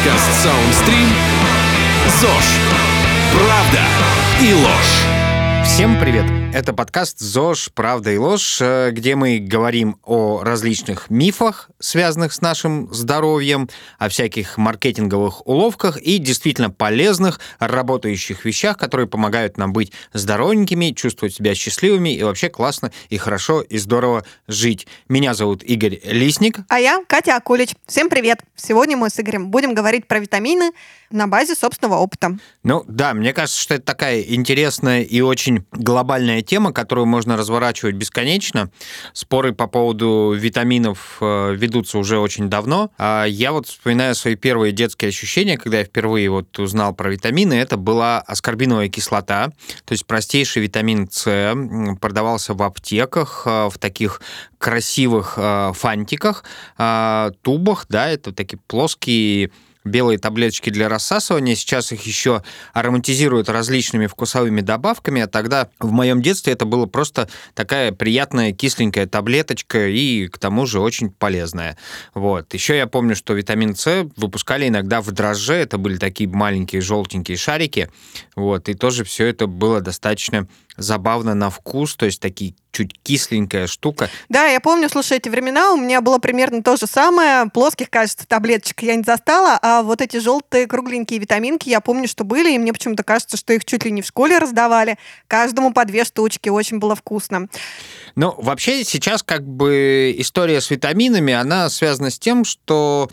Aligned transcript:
Подкаст 0.00 0.46
Soundstream 0.46 1.08
ЗОЖ. 2.08 2.58
Правда 3.34 3.80
и 4.40 4.54
ложь. 4.54 5.04
Всем 5.62 6.00
привет! 6.00 6.39
Это 6.52 6.72
подкаст 6.72 7.20
ЗОЖ 7.20 7.70
«Правда 7.74 8.10
и 8.10 8.16
ложь», 8.16 8.58
э, 8.60 8.90
где 8.90 9.14
мы 9.14 9.38
говорим 9.38 10.00
о 10.02 10.42
различных 10.42 11.08
мифах, 11.08 11.70
связанных 11.78 12.32
с 12.32 12.40
нашим 12.40 12.92
здоровьем, 12.92 13.70
о 14.00 14.08
всяких 14.08 14.58
маркетинговых 14.58 15.46
уловках 15.46 15.96
и 15.98 16.18
действительно 16.18 16.68
полезных, 16.68 17.38
работающих 17.60 18.44
вещах, 18.44 18.76
которые 18.78 19.06
помогают 19.06 19.58
нам 19.58 19.72
быть 19.72 19.92
здоровенькими, 20.12 20.90
чувствовать 20.90 21.36
себя 21.36 21.54
счастливыми 21.54 22.16
и 22.16 22.22
вообще 22.24 22.48
классно 22.48 22.90
и 23.10 23.16
хорошо 23.16 23.60
и 23.60 23.78
здорово 23.78 24.24
жить. 24.48 24.88
Меня 25.08 25.34
зовут 25.34 25.62
Игорь 25.62 26.00
Лисник. 26.02 26.58
А 26.68 26.80
я 26.80 27.04
Катя 27.06 27.36
Акулич. 27.36 27.76
Всем 27.86 28.10
привет! 28.10 28.40
Сегодня 28.56 28.96
мы 28.96 29.08
с 29.08 29.20
Игорем 29.20 29.52
будем 29.52 29.72
говорить 29.72 30.08
про 30.08 30.18
витамины 30.18 30.72
на 31.10 31.26
базе 31.26 31.54
собственного 31.54 31.98
опыта. 31.98 32.38
Ну 32.62 32.84
да, 32.86 33.14
мне 33.14 33.32
кажется, 33.32 33.60
что 33.60 33.74
это 33.74 33.84
такая 33.84 34.20
интересная 34.22 35.02
и 35.02 35.20
очень 35.20 35.64
глобальная 35.72 36.39
тема, 36.42 36.72
которую 36.72 37.06
можно 37.06 37.36
разворачивать 37.36 37.94
бесконечно. 37.94 38.70
Споры 39.12 39.52
по 39.52 39.66
поводу 39.66 40.34
витаминов 40.36 41.18
э, 41.20 41.54
ведутся 41.54 41.98
уже 41.98 42.18
очень 42.18 42.48
давно. 42.48 42.90
А 42.98 43.24
я 43.24 43.52
вот 43.52 43.66
вспоминаю 43.66 44.14
свои 44.14 44.36
первые 44.36 44.72
детские 44.72 45.08
ощущения, 45.08 45.56
когда 45.56 45.78
я 45.78 45.84
впервые 45.84 46.30
вот 46.30 46.58
узнал 46.58 46.94
про 46.94 47.10
витамины. 47.10 47.54
Это 47.54 47.76
была 47.76 48.20
аскорбиновая 48.20 48.88
кислота, 48.88 49.52
то 49.84 49.92
есть 49.92 50.06
простейший 50.06 50.62
витамин 50.62 51.08
С, 51.10 51.54
продавался 52.00 52.54
в 52.54 52.62
аптеках 52.62 53.42
э, 53.46 53.68
в 53.68 53.78
таких 53.78 54.20
красивых 54.58 55.34
э, 55.36 55.72
фантиках, 55.74 56.44
тубах, 57.42 57.86
да, 57.88 58.08
это 58.08 58.32
такие 58.32 58.58
плоские 58.66 59.50
белые 59.84 60.18
таблеточки 60.18 60.70
для 60.70 60.88
рассасывания. 60.88 61.54
Сейчас 61.54 61.92
их 61.92 62.02
еще 62.02 62.42
ароматизируют 62.72 63.48
различными 63.48 64.06
вкусовыми 64.06 64.60
добавками, 64.60 65.22
а 65.22 65.26
тогда 65.26 65.68
в 65.78 65.90
моем 65.90 66.22
детстве 66.22 66.52
это 66.52 66.64
было 66.64 66.86
просто 66.86 67.28
такая 67.54 67.92
приятная 67.92 68.52
кисленькая 68.52 69.06
таблеточка 69.06 69.88
и 69.88 70.26
к 70.28 70.38
тому 70.38 70.66
же 70.66 70.80
очень 70.80 71.10
полезная. 71.10 71.76
Вот. 72.14 72.52
Еще 72.54 72.76
я 72.76 72.86
помню, 72.86 73.16
что 73.16 73.34
витамин 73.34 73.74
С 73.74 74.08
выпускали 74.16 74.68
иногда 74.68 75.00
в 75.00 75.10
дрожже, 75.12 75.54
это 75.54 75.78
были 75.78 75.96
такие 75.96 76.28
маленькие 76.28 76.82
желтенькие 76.82 77.36
шарики, 77.36 77.90
вот, 78.36 78.68
и 78.68 78.74
тоже 78.74 79.04
все 79.04 79.26
это 79.26 79.46
было 79.46 79.80
достаточно 79.80 80.48
забавно 80.80 81.34
на 81.34 81.50
вкус, 81.50 81.94
то 81.94 82.06
есть 82.06 82.20
такие 82.20 82.54
чуть 82.72 82.98
кисленькая 83.02 83.66
штука. 83.66 84.08
Да, 84.28 84.46
я 84.46 84.60
помню, 84.60 84.88
слушай, 84.88 85.18
эти 85.18 85.28
времена 85.28 85.72
у 85.72 85.76
меня 85.76 86.00
было 86.00 86.18
примерно 86.18 86.62
то 86.62 86.76
же 86.76 86.86
самое. 86.86 87.46
Плоских, 87.50 87.90
кажется, 87.90 88.26
таблеточек 88.26 88.82
я 88.82 88.94
не 88.94 89.02
застала, 89.02 89.58
а 89.60 89.82
вот 89.82 90.00
эти 90.00 90.18
желтые 90.18 90.66
кругленькие 90.66 91.18
витаминки 91.18 91.68
я 91.68 91.80
помню, 91.80 92.08
что 92.08 92.24
были, 92.24 92.52
и 92.52 92.58
мне 92.58 92.72
почему-то 92.72 93.02
кажется, 93.02 93.36
что 93.36 93.52
их 93.52 93.64
чуть 93.64 93.84
ли 93.84 93.90
не 93.90 94.02
в 94.02 94.06
школе 94.06 94.38
раздавали. 94.38 94.98
Каждому 95.26 95.72
по 95.72 95.84
две 95.84 96.04
штучки, 96.04 96.48
очень 96.48 96.78
было 96.78 96.94
вкусно. 96.94 97.48
Ну, 98.14 98.34
вообще 98.38 98.84
сейчас 98.84 99.22
как 99.22 99.46
бы 99.46 100.14
история 100.18 100.60
с 100.60 100.70
витаминами, 100.70 101.32
она 101.32 101.68
связана 101.70 102.10
с 102.10 102.18
тем, 102.18 102.44
что 102.44 103.10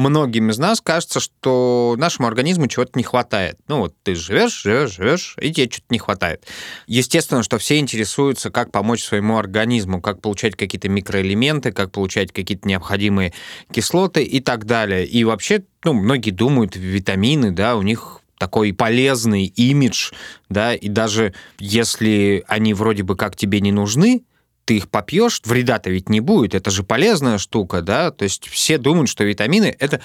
многим 0.00 0.50
из 0.50 0.58
нас 0.58 0.80
кажется, 0.80 1.20
что 1.20 1.94
нашему 1.98 2.26
организму 2.26 2.66
чего-то 2.66 2.92
не 2.94 3.04
хватает. 3.04 3.58
Ну 3.68 3.78
вот 3.78 3.94
ты 4.02 4.14
живешь, 4.14 4.62
живешь, 4.62 4.96
живешь, 4.96 5.36
и 5.40 5.52
тебе 5.52 5.70
что-то 5.70 5.86
не 5.90 5.98
хватает. 5.98 6.44
Естественно, 6.86 7.42
что 7.42 7.58
все 7.58 7.78
интересуются, 7.78 8.50
как 8.50 8.72
помочь 8.72 9.04
своему 9.04 9.38
организму, 9.38 10.00
как 10.00 10.20
получать 10.20 10.56
какие-то 10.56 10.88
микроэлементы, 10.88 11.72
как 11.72 11.92
получать 11.92 12.32
какие-то 12.32 12.66
необходимые 12.66 13.32
кислоты 13.72 14.24
и 14.24 14.40
так 14.40 14.64
далее. 14.64 15.06
И 15.06 15.22
вообще, 15.24 15.64
ну, 15.84 15.92
многие 15.92 16.30
думают, 16.30 16.74
витамины, 16.76 17.52
да, 17.52 17.76
у 17.76 17.82
них 17.82 18.20
такой 18.38 18.72
полезный 18.72 19.44
имидж, 19.44 20.12
да, 20.48 20.74
и 20.74 20.88
даже 20.88 21.34
если 21.58 22.42
они 22.48 22.72
вроде 22.72 23.02
бы 23.02 23.14
как 23.14 23.36
тебе 23.36 23.60
не 23.60 23.70
нужны, 23.70 24.22
ты 24.70 24.76
их 24.76 24.88
попьешь, 24.88 25.42
вреда-то 25.44 25.90
ведь 25.90 26.08
не 26.08 26.20
будет, 26.20 26.54
это 26.54 26.70
же 26.70 26.84
полезная 26.84 27.38
штука, 27.38 27.82
да, 27.82 28.12
то 28.12 28.22
есть 28.22 28.46
все 28.46 28.78
думают, 28.78 29.10
что 29.10 29.24
витамины 29.24 29.74
это 29.80 30.00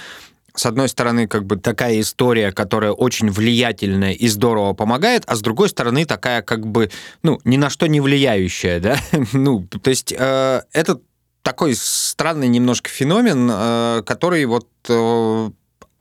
с 0.56 0.66
одной 0.66 0.90
стороны, 0.90 1.28
как 1.28 1.46
бы 1.46 1.58
такая 1.58 2.00
история, 2.00 2.52
которая 2.52 2.92
очень 2.92 3.30
влиятельная 3.30 4.14
и 4.14 4.28
здорово 4.28 4.74
помогает, 4.74 5.24
а 5.28 5.36
с 5.36 5.42
другой 5.42 5.70
стороны, 5.70 6.06
такая 6.06 6.42
как 6.42 6.66
бы, 6.66 6.90
ну, 7.22 7.40
ни 7.44 7.58
на 7.58 7.70
что 7.70 7.86
не 7.86 8.02
влияющая, 8.02 8.80
да, 8.80 8.98
ну, 9.34 9.68
то 9.68 9.88
есть 9.92 10.12
э, 10.18 10.62
это 10.74 11.00
такой 11.44 11.76
странный 11.76 12.48
немножко 12.48 12.90
феномен, 12.90 13.48
э, 13.52 14.02
который 14.04 14.46
вот 14.46 14.68
э, 14.90 15.50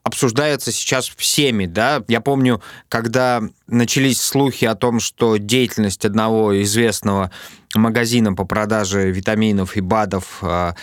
обсуждается 0.05 0.71
сейчас 0.71 1.07
всеми, 1.07 1.65
да. 1.65 2.03
Я 2.07 2.21
помню, 2.21 2.61
когда 2.89 3.41
начались 3.67 4.21
слухи 4.21 4.65
о 4.65 4.75
том, 4.75 4.99
что 4.99 5.37
деятельность 5.37 6.05
одного 6.05 6.61
известного 6.61 7.31
магазина 7.75 8.33
по 8.33 8.45
продаже 8.45 9.11
витаминов 9.11 9.75
и 9.77 9.81
БАДов 9.81 10.39
а, 10.41 10.75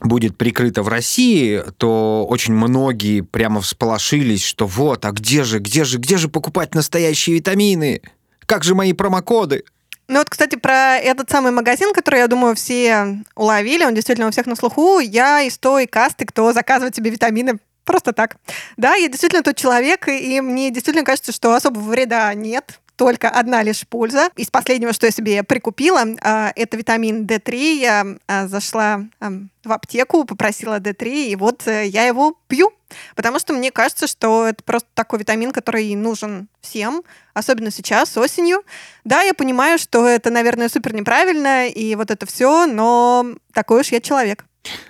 будет 0.00 0.36
прикрыта 0.36 0.82
в 0.82 0.88
России, 0.88 1.62
то 1.76 2.26
очень 2.28 2.54
многие 2.54 3.20
прямо 3.22 3.60
всполошились, 3.60 4.44
что 4.44 4.66
вот, 4.66 5.04
а 5.04 5.12
где 5.12 5.44
же, 5.44 5.58
где 5.58 5.84
же, 5.84 5.98
где 5.98 6.16
же 6.16 6.28
покупать 6.28 6.74
настоящие 6.74 7.36
витамины? 7.36 8.02
Как 8.46 8.64
же 8.64 8.74
мои 8.74 8.92
промокоды? 8.92 9.64
Ну 10.08 10.18
вот, 10.18 10.30
кстати, 10.30 10.56
про 10.56 10.96
этот 10.96 11.30
самый 11.30 11.52
магазин, 11.52 11.92
который, 11.92 12.20
я 12.20 12.28
думаю, 12.28 12.54
все 12.54 13.22
уловили, 13.34 13.84
он 13.84 13.94
действительно 13.94 14.28
у 14.28 14.30
всех 14.30 14.46
на 14.46 14.56
слуху. 14.56 15.00
Я 15.00 15.42
из 15.42 15.58
той 15.58 15.86
касты, 15.86 16.24
кто 16.24 16.52
заказывает 16.52 16.96
себе 16.96 17.10
витамины 17.10 17.58
Просто 17.88 18.12
так. 18.12 18.36
Да, 18.76 18.96
я 18.96 19.08
действительно 19.08 19.42
тот 19.42 19.56
человек, 19.56 20.08
и 20.08 20.42
мне 20.42 20.70
действительно 20.70 21.06
кажется, 21.06 21.32
что 21.32 21.54
особого 21.54 21.88
вреда 21.88 22.34
нет 22.34 22.80
только 22.98 23.30
одна 23.30 23.62
лишь 23.62 23.86
польза. 23.86 24.28
Из 24.36 24.50
последнего, 24.50 24.92
что 24.92 25.06
я 25.06 25.12
себе 25.12 25.42
прикупила, 25.44 26.04
а, 26.20 26.52
это 26.56 26.76
витамин 26.76 27.24
D3. 27.24 27.74
Я 27.76 28.06
а, 28.26 28.48
зашла 28.48 29.04
в 29.20 29.72
аптеку, 29.72 30.24
попросила 30.24 30.80
D3, 30.80 31.28
и 31.28 31.36
вот 31.36 31.66
э, 31.66 31.86
я 31.86 32.06
его 32.06 32.36
пью. 32.48 32.72
Потому 33.14 33.38
что 33.38 33.52
мне 33.52 33.70
кажется, 33.70 34.06
что 34.06 34.46
это 34.46 34.64
просто 34.64 34.88
такой 34.94 35.20
витамин, 35.20 35.52
который 35.52 35.94
нужен 35.94 36.48
всем, 36.60 37.02
особенно 37.34 37.70
сейчас, 37.70 38.16
осенью. 38.16 38.62
Да, 39.04 39.22
я 39.22 39.34
понимаю, 39.34 39.78
что 39.78 40.06
это, 40.06 40.30
наверное, 40.30 40.68
супер 40.68 40.94
неправильно, 40.94 41.68
и 41.68 41.94
вот 41.94 42.10
это 42.10 42.26
все, 42.26 42.66
но 42.66 43.26
такой 43.52 43.80
уж 43.80 43.88
я 43.88 44.00
человек. 44.00 44.44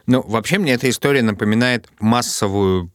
Ну, 0.06 0.22
вообще 0.22 0.58
мне 0.58 0.74
эта 0.74 0.88
история 0.88 1.22
напоминает 1.22 1.88
массовую 1.98 2.90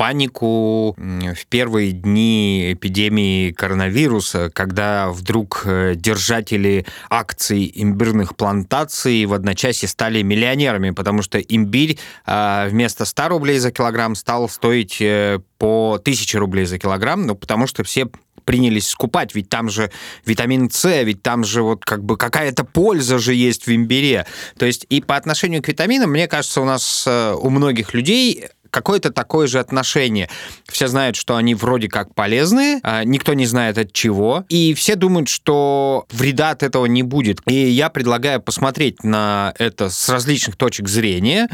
панику 0.00 0.96
в 0.96 1.46
первые 1.50 1.92
дни 1.92 2.72
эпидемии 2.72 3.52
коронавируса, 3.52 4.48
когда 4.48 5.10
вдруг 5.10 5.64
э, 5.66 5.92
держатели 5.94 6.86
акций 7.10 7.70
имбирных 7.74 8.34
плантаций 8.34 9.26
в 9.26 9.34
одночасье 9.34 9.90
стали 9.90 10.22
миллионерами, 10.22 10.92
потому 10.92 11.20
что 11.20 11.38
имбирь 11.38 11.98
а, 12.24 12.66
вместо 12.68 13.04
100 13.04 13.28
рублей 13.28 13.58
за 13.58 13.72
килограмм 13.72 14.14
стал 14.14 14.48
стоить 14.48 15.02
э, 15.02 15.40
по 15.58 15.98
1000 16.00 16.38
рублей 16.38 16.64
за 16.64 16.78
килограмм, 16.78 17.26
ну, 17.26 17.34
потому 17.34 17.66
что 17.66 17.84
все 17.84 18.08
принялись 18.46 18.88
скупать, 18.88 19.34
ведь 19.34 19.50
там 19.50 19.68
же 19.68 19.90
витамин 20.24 20.70
С, 20.70 21.02
ведь 21.02 21.22
там 21.22 21.44
же 21.44 21.62
вот 21.62 21.84
как 21.84 22.02
бы 22.02 22.16
какая-то 22.16 22.64
польза 22.64 23.18
же 23.18 23.34
есть 23.34 23.66
в 23.66 23.74
имбире. 23.74 24.24
То 24.58 24.64
есть 24.64 24.86
и 24.88 25.02
по 25.02 25.16
отношению 25.16 25.62
к 25.62 25.68
витаминам, 25.68 26.10
мне 26.10 26.26
кажется, 26.26 26.62
у 26.62 26.64
нас 26.64 27.04
э, 27.06 27.34
у 27.34 27.50
многих 27.50 27.92
людей 27.92 28.46
какое-то 28.70 29.10
такое 29.10 29.46
же 29.46 29.58
отношение. 29.58 30.28
Все 30.68 30.88
знают, 30.88 31.16
что 31.16 31.36
они 31.36 31.54
вроде 31.54 31.88
как 31.88 32.14
полезные, 32.14 32.80
а 32.82 33.04
никто 33.04 33.34
не 33.34 33.46
знает 33.46 33.78
от 33.78 33.92
чего, 33.92 34.44
и 34.48 34.74
все 34.74 34.96
думают, 34.96 35.28
что 35.28 36.06
вреда 36.10 36.50
от 36.50 36.62
этого 36.62 36.86
не 36.86 37.02
будет. 37.02 37.40
И 37.46 37.54
я 37.54 37.90
предлагаю 37.90 38.40
посмотреть 38.40 39.04
на 39.04 39.54
это 39.58 39.90
с 39.90 40.08
различных 40.08 40.56
точек 40.56 40.88
зрения, 40.88 41.48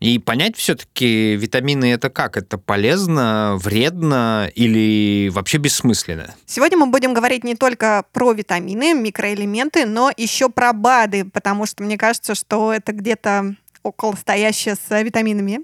и 0.00 0.18
понять 0.18 0.56
все-таки, 0.56 1.36
витамины 1.36 1.92
это 1.92 2.08
как? 2.08 2.38
Это 2.38 2.56
полезно, 2.56 3.56
вредно 3.58 4.50
или 4.54 5.28
вообще 5.28 5.58
бессмысленно? 5.58 6.34
Сегодня 6.46 6.78
мы 6.78 6.86
будем 6.86 7.12
говорить 7.12 7.44
не 7.44 7.54
только 7.54 8.06
про 8.12 8.32
витамины, 8.32 8.94
микроэлементы, 8.94 9.84
но 9.84 10.10
еще 10.16 10.48
про 10.48 10.72
БАДы, 10.72 11.26
потому 11.26 11.66
что 11.66 11.82
мне 11.82 11.98
кажется, 11.98 12.34
что 12.34 12.72
это 12.72 12.92
где-то 12.92 13.56
около 13.82 14.14
стоящее 14.14 14.74
с 14.74 15.02
витаминами. 15.02 15.60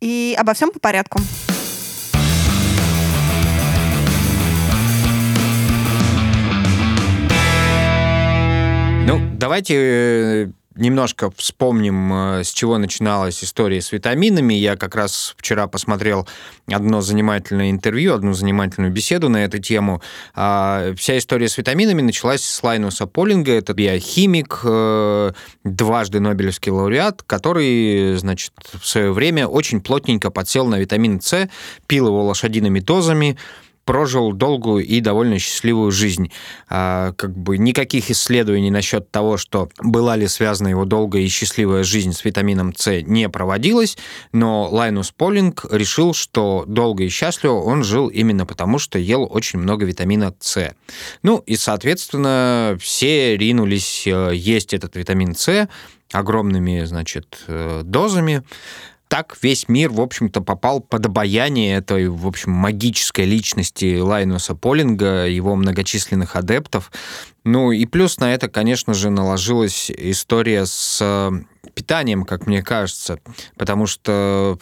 И 0.00 0.34
обо 0.38 0.54
всем 0.54 0.70
по 0.70 0.80
порядку. 0.80 1.20
Ну, 9.06 9.20
давайте 9.36 9.74
э, 9.76 10.50
немножко 10.74 11.30
вспомним, 11.30 12.12
э, 12.12 12.44
с 12.44 12.52
чего 12.52 12.78
начиналась 12.78 13.42
история 13.42 13.80
с 13.80 13.92
витаминами. 13.92 14.54
Я 14.54 14.76
как 14.76 14.94
раз 14.94 15.34
вчера 15.36 15.66
посмотрел 15.66 16.28
одно 16.70 17.00
занимательное 17.00 17.70
интервью, 17.70 18.14
одну 18.14 18.32
занимательную 18.32 18.92
беседу 18.92 19.28
на 19.28 19.44
эту 19.44 19.58
тему. 19.58 20.00
А, 20.34 20.94
вся 20.96 21.18
история 21.18 21.48
с 21.48 21.58
витаминами 21.58 22.02
началась 22.02 22.42
с 22.42 22.62
Лайнуса 22.62 23.06
Полинга. 23.06 23.52
Это 23.52 23.74
биохимик, 23.74 24.60
э, 24.64 25.32
дважды 25.64 26.20
Нобелевский 26.20 26.70
лауреат, 26.70 27.22
который, 27.22 28.16
значит, 28.16 28.52
в 28.80 28.86
свое 28.86 29.12
время 29.12 29.46
очень 29.46 29.80
плотненько 29.80 30.30
подсел 30.30 30.66
на 30.66 30.78
витамин 30.78 31.20
С, 31.20 31.48
пил 31.86 32.06
его 32.08 32.24
лошадиными 32.24 32.80
дозами, 32.80 33.36
прожил 33.84 34.32
долгую 34.32 34.84
и 34.84 35.00
довольно 35.00 35.38
счастливую 35.38 35.90
жизнь. 35.90 36.30
А, 36.68 37.12
как 37.12 37.36
бы 37.36 37.58
никаких 37.58 38.10
исследований 38.10 38.70
насчет 38.70 39.10
того, 39.10 39.36
что 39.36 39.68
была 39.82 40.16
ли 40.16 40.28
связана 40.28 40.68
его 40.68 40.84
долгая 40.84 41.22
и 41.22 41.28
счастливая 41.28 41.82
жизнь 41.82 42.12
с 42.12 42.24
витамином 42.24 42.74
С, 42.74 43.02
не 43.02 43.28
проводилось, 43.28 43.98
но 44.32 44.68
Лайнус 44.70 45.10
Полинг 45.10 45.66
решил, 45.70 46.14
что 46.14 46.64
долго 46.66 47.04
и 47.04 47.08
счастливо 47.08 47.54
он 47.54 47.82
жил 47.84 48.08
именно 48.08 48.46
потому, 48.46 48.78
что 48.78 48.98
ел 48.98 49.26
очень 49.30 49.58
много 49.58 49.84
витамина 49.84 50.34
С. 50.40 50.74
Ну 51.22 51.42
и, 51.46 51.56
соответственно, 51.56 52.76
все 52.80 53.36
ринулись 53.36 54.06
э, 54.06 54.32
есть 54.34 54.74
этот 54.74 54.96
витамин 54.96 55.34
С 55.34 55.68
огромными, 56.12 56.84
значит, 56.84 57.44
э, 57.46 57.82
дозами 57.84 58.42
так 59.10 59.36
весь 59.42 59.68
мир, 59.68 59.90
в 59.90 60.00
общем-то, 60.00 60.40
попал 60.40 60.80
под 60.80 61.04
обаяние 61.04 61.76
этой, 61.76 62.08
в 62.08 62.28
общем, 62.28 62.52
магической 62.52 63.24
личности 63.24 63.98
Лайнуса 63.98 64.54
Полинга, 64.54 65.26
его 65.26 65.56
многочисленных 65.56 66.36
адептов. 66.36 66.92
Ну 67.42 67.72
и 67.72 67.86
плюс 67.86 68.18
на 68.18 68.32
это, 68.32 68.48
конечно 68.48 68.94
же, 68.94 69.10
наложилась 69.10 69.90
история 69.90 70.64
с 70.64 71.32
питанием, 71.74 72.24
как 72.24 72.46
мне 72.46 72.62
кажется, 72.62 73.18
потому 73.56 73.86
что 73.86 74.60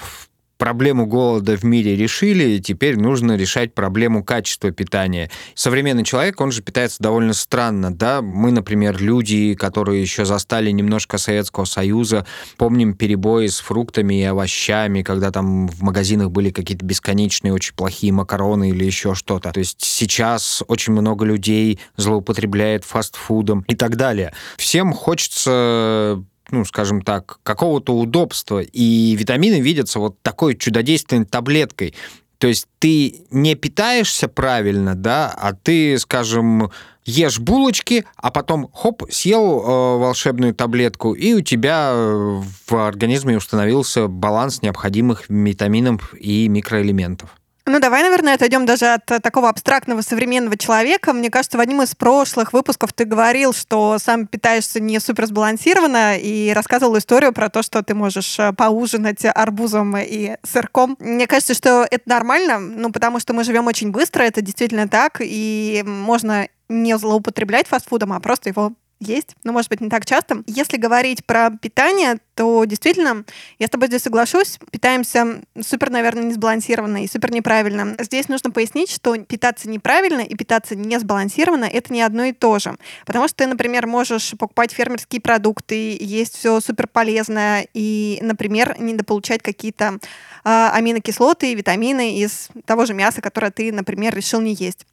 проблему 0.58 1.06
голода 1.06 1.56
в 1.56 1.64
мире 1.64 1.96
решили, 1.96 2.44
и 2.44 2.60
теперь 2.60 2.98
нужно 2.98 3.36
решать 3.36 3.72
проблему 3.72 4.22
качества 4.24 4.70
питания. 4.70 5.30
Современный 5.54 6.04
человек, 6.04 6.40
он 6.40 6.52
же 6.52 6.62
питается 6.62 7.02
довольно 7.02 7.32
странно, 7.32 7.94
да? 7.94 8.20
Мы, 8.20 8.50
например, 8.50 9.00
люди, 9.00 9.54
которые 9.54 10.02
еще 10.02 10.24
застали 10.24 10.70
немножко 10.70 11.16
Советского 11.16 11.64
Союза, 11.64 12.26
помним 12.56 12.94
перебои 12.94 13.46
с 13.46 13.60
фруктами 13.60 14.20
и 14.20 14.24
овощами, 14.24 15.02
когда 15.02 15.30
там 15.30 15.68
в 15.68 15.82
магазинах 15.82 16.30
были 16.30 16.50
какие-то 16.50 16.84
бесконечные, 16.84 17.54
очень 17.54 17.74
плохие 17.74 18.12
макароны 18.12 18.70
или 18.70 18.84
еще 18.84 19.14
что-то. 19.14 19.52
То 19.52 19.60
есть 19.60 19.78
сейчас 19.80 20.62
очень 20.66 20.92
много 20.92 21.24
людей 21.24 21.78
злоупотребляет 21.96 22.84
фастфудом 22.84 23.64
и 23.68 23.76
так 23.76 23.96
далее. 23.96 24.34
Всем 24.56 24.92
хочется 24.92 26.22
ну, 26.50 26.64
скажем 26.64 27.02
так, 27.02 27.38
какого-то 27.42 27.94
удобства. 27.96 28.60
И 28.60 29.14
витамины 29.16 29.60
видятся 29.60 29.98
вот 29.98 30.20
такой 30.22 30.56
чудодейственной 30.56 31.24
таблеткой. 31.24 31.94
То 32.38 32.46
есть 32.46 32.66
ты 32.78 33.22
не 33.30 33.56
питаешься 33.56 34.28
правильно, 34.28 34.94
да, 34.94 35.34
а 35.36 35.52
ты, 35.54 35.98
скажем, 35.98 36.70
ешь 37.04 37.40
булочки, 37.40 38.04
а 38.16 38.30
потом, 38.30 38.70
хоп, 38.72 39.02
съел 39.10 39.60
э, 39.60 39.98
волшебную 39.98 40.54
таблетку, 40.54 41.14
и 41.14 41.32
у 41.34 41.40
тебя 41.40 41.92
в 41.94 42.74
организме 42.74 43.36
установился 43.36 44.06
баланс 44.06 44.62
необходимых 44.62 45.28
витаминов 45.28 46.14
и 46.14 46.48
микроэлементов. 46.48 47.37
Ну, 47.68 47.80
давай, 47.80 48.02
наверное, 48.02 48.34
отойдем 48.34 48.64
даже 48.64 48.86
от 48.86 49.04
такого 49.04 49.50
абстрактного 49.50 50.00
современного 50.00 50.56
человека. 50.56 51.12
Мне 51.12 51.30
кажется, 51.30 51.58
в 51.58 51.60
одном 51.60 51.82
из 51.82 51.94
прошлых 51.94 52.54
выпусков 52.54 52.94
ты 52.94 53.04
говорил, 53.04 53.52
что 53.52 53.98
сам 53.98 54.26
питаешься 54.26 54.80
не 54.80 54.98
супер 55.00 55.26
сбалансированно 55.26 56.16
и 56.16 56.52
рассказывал 56.54 56.96
историю 56.96 57.34
про 57.34 57.50
то, 57.50 57.62
что 57.62 57.82
ты 57.82 57.94
можешь 57.94 58.38
э, 58.38 58.54
поужинать 58.54 59.22
арбузом 59.22 59.98
и 59.98 60.36
сырком. 60.42 60.96
Мне 60.98 61.26
кажется, 61.26 61.52
что 61.52 61.86
это 61.90 62.08
нормально, 62.08 62.58
ну, 62.58 62.90
потому 62.90 63.20
что 63.20 63.34
мы 63.34 63.44
живем 63.44 63.66
очень 63.66 63.90
быстро, 63.90 64.22
это 64.22 64.40
действительно 64.40 64.88
так, 64.88 65.18
и 65.20 65.84
можно 65.86 66.48
не 66.70 66.96
злоупотреблять 66.96 67.68
фастфудом, 67.68 68.14
а 68.14 68.20
просто 68.20 68.48
его 68.48 68.72
есть, 69.00 69.36
но, 69.44 69.52
может 69.52 69.70
быть, 69.70 69.80
не 69.80 69.88
так 69.88 70.04
часто. 70.04 70.42
Если 70.46 70.76
говорить 70.76 71.24
про 71.24 71.50
питание, 71.50 72.18
то 72.34 72.64
действительно, 72.64 73.24
я 73.58 73.66
с 73.66 73.70
тобой 73.70 73.88
здесь 73.88 74.02
соглашусь, 74.02 74.58
питаемся 74.70 75.42
супер, 75.60 75.90
наверное, 75.90 76.24
несбалансированно 76.24 77.04
и 77.04 77.08
супер 77.08 77.32
неправильно. 77.32 77.96
Здесь 77.98 78.28
нужно 78.28 78.50
пояснить, 78.50 78.90
что 78.90 79.16
питаться 79.18 79.68
неправильно 79.68 80.20
и 80.20 80.34
питаться 80.34 80.74
не 80.74 80.98
сбалансированно— 80.98 81.64
это 81.72 81.92
не 81.92 82.02
одно 82.02 82.24
и 82.24 82.32
то 82.32 82.58
же. 82.58 82.76
Потому 83.06 83.28
что 83.28 83.38
ты, 83.38 83.46
например, 83.46 83.86
можешь 83.86 84.32
покупать 84.38 84.72
фермерские 84.72 85.20
продукты, 85.20 85.96
есть 86.00 86.36
все 86.36 86.60
супер 86.60 86.86
полезное 86.88 87.66
и, 87.74 88.18
например, 88.22 88.76
недополучать 88.78 89.42
какие-то 89.42 89.98
э, 90.44 90.68
аминокислоты 90.72 91.52
и 91.52 91.54
витамины 91.54 92.18
из 92.18 92.48
того 92.66 92.86
же 92.86 92.94
мяса, 92.94 93.20
которое 93.20 93.50
ты, 93.50 93.72
например, 93.72 94.14
решил 94.14 94.40
не 94.40 94.54
есть. 94.54 94.86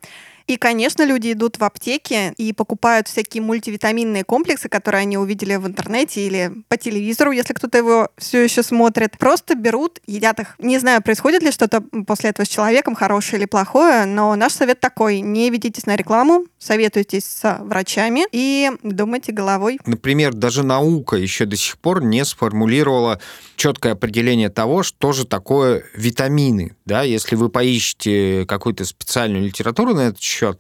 И, 0.48 0.58
конечно, 0.58 1.04
люди 1.04 1.32
идут 1.32 1.58
в 1.58 1.64
аптеки 1.64 2.34
и 2.38 2.54
покупают 2.54 3.08
всякие 3.08 3.42
мультивитаминные 3.42 4.24
комплексы, 4.24 4.70
которые 4.70 5.02
они 5.02 5.18
увидели 5.18 5.56
в 5.56 5.66
интернете 5.66 6.22
или 6.22 6.52
по 6.68 6.78
телевизору, 6.78 7.32
если 7.32 7.54
кто-то 7.54 7.78
его 7.78 8.10
все 8.18 8.44
еще 8.44 8.62
смотрит. 8.62 9.18
Просто 9.18 9.56
берут, 9.56 10.00
едят 10.06 10.40
их. 10.40 10.56
Не 10.60 10.78
знаю, 10.78 11.02
происходит 11.02 11.42
ли 11.42 11.52
что-то 11.52 11.82
после 12.06 12.30
этого 12.30 12.46
с 12.46 12.50
человеком, 12.50 12.96
хорошее 12.96 13.40
или 13.40 13.46
плохое, 13.46 14.06
но 14.06 14.36
наш 14.36 14.54
совет 14.54 14.80
такой. 14.80 15.22
Не 15.22 15.50
ведитесь 15.50 15.88
на 15.88 15.96
рекламу, 15.96 16.46
советуйтесь 16.66 17.26
с 17.26 17.58
врачами 17.62 18.26
и 18.32 18.72
думайте 18.82 19.32
головой. 19.32 19.80
Например, 19.86 20.34
даже 20.34 20.64
наука 20.64 21.16
еще 21.16 21.46
до 21.46 21.56
сих 21.56 21.78
пор 21.78 22.04
не 22.04 22.26
сформулировала 22.26 23.20
четкое 23.56 23.94
определение 23.94 24.50
того, 24.50 24.82
что 24.84 25.12
же 25.12 25.26
такое 25.26 25.84
витамины. 25.94 26.76
Да? 26.86 27.04
Если 27.04 27.36
вы 27.36 27.50
поищете 27.50 28.46
какую-то 28.48 28.86
специальную 28.86 29.46
литературу 29.46 29.94
на 29.94 30.08
этот 30.08 30.22
счет, 30.22 30.60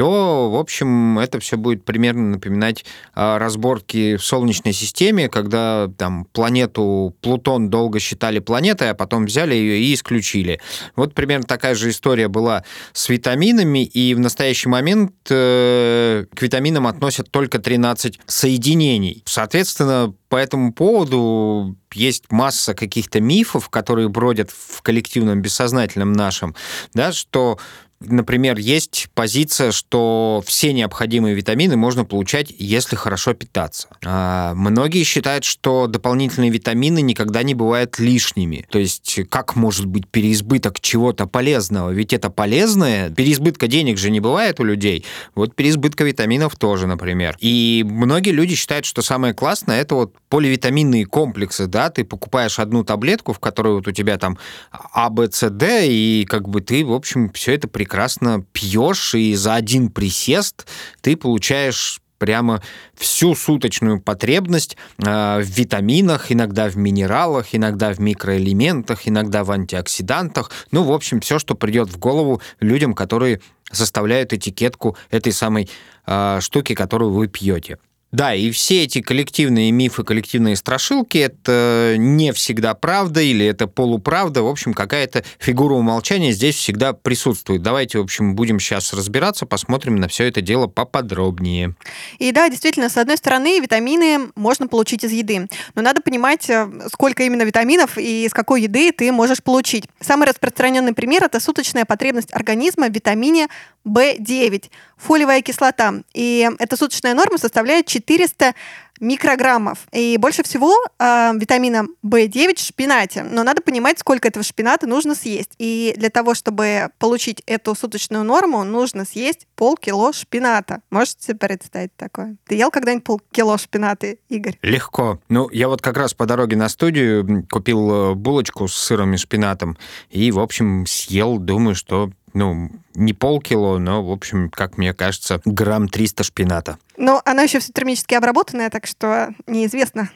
то, 0.00 0.50
в 0.50 0.56
общем, 0.56 1.18
это 1.18 1.40
все 1.40 1.58
будет 1.58 1.84
примерно 1.84 2.30
напоминать 2.30 2.86
а, 3.12 3.38
разборки 3.38 4.16
в 4.16 4.24
Солнечной 4.24 4.72
системе, 4.72 5.28
когда 5.28 5.90
там 5.98 6.24
планету 6.24 7.14
Плутон 7.20 7.68
долго 7.68 8.00
считали 8.00 8.38
планетой, 8.38 8.88
а 8.88 8.94
потом 8.94 9.26
взяли 9.26 9.54
ее 9.54 9.78
и 9.78 9.92
исключили. 9.92 10.58
Вот 10.96 11.12
примерно 11.12 11.44
такая 11.44 11.74
же 11.74 11.90
история 11.90 12.28
была 12.28 12.64
с 12.94 13.10
витаминами, 13.10 13.84
и 13.84 14.14
в 14.14 14.20
настоящий 14.20 14.70
момент 14.70 15.12
э, 15.28 16.24
к 16.34 16.40
витаминам 16.40 16.86
относят 16.86 17.30
только 17.30 17.58
13 17.58 18.20
соединений. 18.24 19.22
Соответственно, 19.26 20.14
по 20.30 20.36
этому 20.36 20.72
поводу 20.72 21.76
есть 21.92 22.32
масса 22.32 22.72
каких-то 22.72 23.20
мифов, 23.20 23.68
которые 23.68 24.08
бродят 24.08 24.50
в 24.50 24.80
коллективном 24.80 25.42
бессознательном 25.42 26.12
нашем, 26.12 26.54
да, 26.94 27.12
что 27.12 27.58
Например, 28.02 28.56
есть 28.56 29.08
позиция, 29.14 29.72
что 29.72 30.42
все 30.46 30.72
необходимые 30.72 31.34
витамины 31.34 31.76
можно 31.76 32.06
получать, 32.06 32.50
если 32.56 32.96
хорошо 32.96 33.34
питаться. 33.34 33.88
А 34.02 34.54
многие 34.54 35.04
считают, 35.04 35.44
что 35.44 35.86
дополнительные 35.86 36.50
витамины 36.50 37.02
никогда 37.02 37.42
не 37.42 37.54
бывают 37.54 37.98
лишними. 37.98 38.66
То 38.70 38.78
есть 38.78 39.20
как 39.28 39.54
может 39.54 39.84
быть 39.84 40.08
переизбыток 40.08 40.80
чего-то 40.80 41.26
полезного? 41.26 41.90
Ведь 41.90 42.14
это 42.14 42.30
полезное. 42.30 43.10
Переизбытка 43.10 43.68
денег 43.68 43.98
же 43.98 44.10
не 44.10 44.20
бывает 44.20 44.60
у 44.60 44.64
людей. 44.64 45.04
Вот 45.34 45.54
переизбытка 45.54 46.04
витаминов 46.04 46.56
тоже, 46.56 46.86
например. 46.86 47.36
И 47.38 47.84
многие 47.86 48.30
люди 48.30 48.54
считают, 48.54 48.86
что 48.86 49.02
самое 49.02 49.34
классное 49.34 49.78
это 49.78 49.94
вот 49.94 50.14
поливитаминные 50.30 51.04
комплексы, 51.04 51.66
да, 51.66 51.90
ты 51.90 52.04
покупаешь 52.04 52.58
одну 52.60 52.82
таблетку, 52.82 53.34
в 53.34 53.40
которой 53.40 53.74
вот 53.74 53.88
у 53.88 53.92
тебя 53.92 54.16
там 54.16 54.38
А, 54.70 55.10
Б, 55.10 55.28
С, 55.30 55.50
Д, 55.50 55.86
и 55.86 56.24
как 56.24 56.48
бы 56.48 56.62
ты, 56.62 56.82
в 56.82 56.94
общем, 56.94 57.30
все 57.32 57.52
это 57.52 57.68
прекрасно 57.68 57.89
прекрасно 57.90 58.44
пьешь, 58.52 59.16
и 59.16 59.34
за 59.34 59.56
один 59.56 59.88
присест 59.88 60.68
ты 61.00 61.16
получаешь 61.16 62.00
прямо 62.18 62.62
всю 62.94 63.34
суточную 63.34 64.00
потребность 64.00 64.76
э, 64.98 65.40
в 65.40 65.44
витаминах, 65.44 66.30
иногда 66.30 66.68
в 66.68 66.76
минералах, 66.76 67.48
иногда 67.50 67.92
в 67.92 67.98
микроэлементах, 67.98 69.08
иногда 69.08 69.42
в 69.42 69.50
антиоксидантах. 69.50 70.52
Ну, 70.70 70.84
в 70.84 70.92
общем, 70.92 71.20
все, 71.20 71.40
что 71.40 71.56
придет 71.56 71.88
в 71.88 71.98
голову 71.98 72.40
людям, 72.60 72.94
которые 72.94 73.40
составляют 73.72 74.32
этикетку 74.32 74.96
этой 75.10 75.32
самой 75.32 75.68
э, 76.06 76.38
штуки, 76.40 76.76
которую 76.76 77.10
вы 77.10 77.26
пьете. 77.26 77.78
Да, 78.12 78.34
и 78.34 78.50
все 78.50 78.82
эти 78.84 79.00
коллективные 79.00 79.70
мифы, 79.70 80.02
коллективные 80.02 80.56
страшилки, 80.56 81.18
это 81.18 81.94
не 81.96 82.32
всегда 82.32 82.74
правда 82.74 83.20
или 83.20 83.46
это 83.46 83.68
полуправда. 83.68 84.42
В 84.42 84.48
общем, 84.48 84.74
какая-то 84.74 85.22
фигура 85.38 85.74
умолчания 85.74 86.32
здесь 86.32 86.56
всегда 86.56 86.92
присутствует. 86.92 87.62
Давайте, 87.62 87.98
в 87.98 88.02
общем, 88.02 88.34
будем 88.34 88.58
сейчас 88.58 88.92
разбираться, 88.92 89.46
посмотрим 89.46 89.96
на 89.96 90.08
все 90.08 90.24
это 90.24 90.40
дело 90.40 90.66
поподробнее. 90.66 91.76
И 92.18 92.32
да, 92.32 92.48
действительно, 92.48 92.88
с 92.88 92.96
одной 92.96 93.16
стороны, 93.16 93.60
витамины 93.60 94.30
можно 94.34 94.66
получить 94.66 95.04
из 95.04 95.12
еды. 95.12 95.46
Но 95.76 95.82
надо 95.82 96.00
понимать, 96.00 96.50
э, 96.50 96.68
сколько 96.92 97.22
именно 97.22 97.42
витаминов 97.42 97.96
и 97.96 98.24
из 98.24 98.32
какой 98.32 98.62
еды 98.62 98.90
ты 98.90 99.12
можешь 99.12 99.40
получить. 99.40 99.84
Самый 100.00 100.26
распространенный 100.26 100.94
пример– 100.94 101.22
это 101.24 101.38
суточная 101.38 101.84
потребность 101.84 102.32
организма 102.32 102.88
в 102.88 102.92
витамине 102.92 103.46
В9, 103.86 104.64
фолиевая 104.96 105.42
кислота. 105.42 105.94
И 106.12 106.48
эта 106.58 106.76
суточная 106.76 107.14
норма 107.14 107.38
составляет 107.38 107.86
400 108.00 108.54
микрограммов. 109.00 109.86
И 109.92 110.16
больше 110.18 110.42
всего 110.42 110.74
э, 110.98 111.32
витамина 111.34 111.86
В9 112.04 112.56
в 112.56 112.60
шпинате. 112.60 113.24
Но 113.24 113.42
надо 113.42 113.62
понимать, 113.62 113.98
сколько 113.98 114.28
этого 114.28 114.44
шпината 114.44 114.86
нужно 114.86 115.14
съесть. 115.14 115.54
И 115.58 115.94
для 115.96 116.10
того, 116.10 116.34
чтобы 116.34 116.90
получить 116.98 117.42
эту 117.46 117.74
суточную 117.74 118.24
норму, 118.24 118.62
нужно 118.62 119.04
съесть 119.04 119.46
полкило 119.56 120.12
шпината. 120.12 120.82
Можете 120.90 121.34
представить 121.34 121.96
такое? 121.96 122.36
Ты 122.46 122.56
ел 122.56 122.70
когда-нибудь 122.70 123.04
полкило 123.04 123.58
шпината, 123.58 124.16
Игорь? 124.28 124.58
Легко. 124.62 125.18
Ну, 125.28 125.48
я 125.50 125.68
вот 125.68 125.80
как 125.80 125.96
раз 125.96 126.14
по 126.14 126.26
дороге 126.26 126.56
на 126.56 126.68
студию 126.68 127.46
купил 127.50 127.90
э, 127.90 128.14
булочку 128.14 128.68
с 128.68 128.74
сыром 128.74 129.14
и 129.14 129.16
шпинатом 129.16 129.78
и, 130.10 130.30
в 130.30 130.38
общем, 130.38 130.84
съел, 130.86 131.38
думаю, 131.38 131.74
что 131.74 132.10
ну, 132.34 132.70
не 132.94 133.12
полкило, 133.12 133.78
но, 133.78 134.04
в 134.04 134.10
общем, 134.10 134.50
как 134.50 134.78
мне 134.78 134.94
кажется, 134.94 135.40
грамм 135.44 135.88
300 135.88 136.24
шпината. 136.24 136.78
Но 136.96 137.22
она 137.24 137.42
еще 137.42 137.58
все 137.58 137.72
термически 137.72 138.14
обработанная, 138.14 138.70
так 138.70 138.86
что 138.86 139.34
неизвестно, 139.46 140.10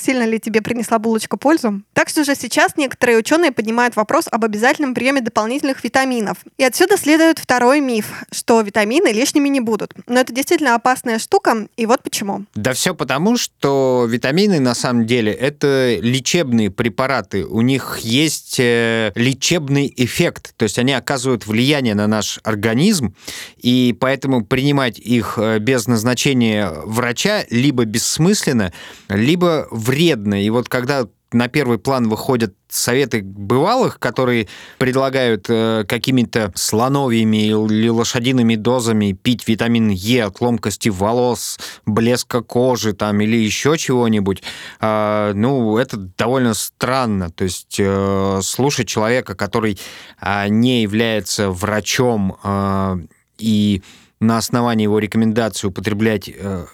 сильно 0.00 0.24
ли 0.24 0.38
тебе 0.38 0.62
принесла 0.62 0.98
булочка 0.98 1.36
пользу. 1.36 1.82
Так 1.92 2.08
что 2.08 2.24
же 2.24 2.34
сейчас 2.34 2.76
некоторые 2.76 3.18
ученые 3.18 3.52
поднимают 3.52 3.96
вопрос 3.96 4.26
об 4.30 4.44
обязательном 4.44 4.94
приеме 4.94 5.20
дополнительных 5.20 5.82
витаминов. 5.84 6.38
И 6.58 6.64
отсюда 6.64 6.96
следует 6.96 7.38
второй 7.38 7.80
миф, 7.80 8.24
что 8.32 8.60
витамины 8.60 9.08
лишними 9.08 9.48
не 9.48 9.60
будут. 9.60 9.94
Но 10.06 10.20
это 10.20 10.32
действительно 10.32 10.74
опасная 10.74 11.18
штука, 11.18 11.68
и 11.76 11.86
вот 11.86 12.02
почему. 12.02 12.44
Да 12.54 12.72
все 12.72 12.94
потому, 12.94 13.36
что 13.36 14.06
витамины 14.08 14.60
на 14.60 14.74
самом 14.74 15.06
деле 15.06 15.32
это 15.32 15.96
лечебные 16.00 16.70
препараты. 16.70 17.44
У 17.44 17.60
них 17.60 17.98
есть 18.02 18.56
э, 18.58 19.12
лечебный 19.14 19.92
эффект, 19.96 20.54
то 20.56 20.64
есть 20.64 20.78
они 20.78 20.92
оказывают 20.92 21.46
влияние 21.46 21.94
на 21.94 22.06
наш 22.06 22.40
организм, 22.42 23.14
и 23.58 23.96
поэтому 23.98 24.44
принимать 24.44 24.98
их 24.98 25.38
э, 25.38 25.58
без 25.58 25.86
назначения 25.86 26.70
врача 26.84 27.44
либо 27.50 27.84
бессмысленно, 27.84 28.72
либо 29.08 29.68
вредно. 29.86 30.42
И 30.42 30.50
вот 30.50 30.68
когда 30.68 31.06
на 31.32 31.48
первый 31.48 31.78
план 31.78 32.08
выходят 32.08 32.54
советы 32.68 33.22
бывалых, 33.22 33.98
которые 33.98 34.48
предлагают 34.78 35.46
э, 35.48 35.84
какими-то 35.88 36.52
слоновьими 36.54 37.48
или 37.48 37.88
лошадиными 37.88 38.54
дозами 38.54 39.12
пить 39.12 39.46
витамин 39.48 39.88
Е 39.88 40.24
от 40.24 40.40
ломкости 40.40 40.88
волос, 40.88 41.58
блеска 41.84 42.42
кожи 42.42 42.92
там 42.92 43.20
или 43.20 43.36
еще 43.36 43.76
чего-нибудь, 43.76 44.42
э, 44.80 45.32
ну, 45.34 45.78
это 45.78 45.96
довольно 45.96 46.54
странно. 46.54 47.30
То 47.30 47.44
есть 47.44 47.76
э, 47.78 48.40
слушать 48.42 48.88
человека, 48.88 49.34
который 49.34 49.78
э, 50.20 50.48
не 50.48 50.82
является 50.82 51.50
врачом 51.50 52.36
э, 52.42 52.98
и 53.38 53.82
на 54.20 54.38
основании 54.38 54.84
его 54.84 54.98
рекомендаций 54.98 55.68
употреблять 55.68 56.30
э, 56.32 56.66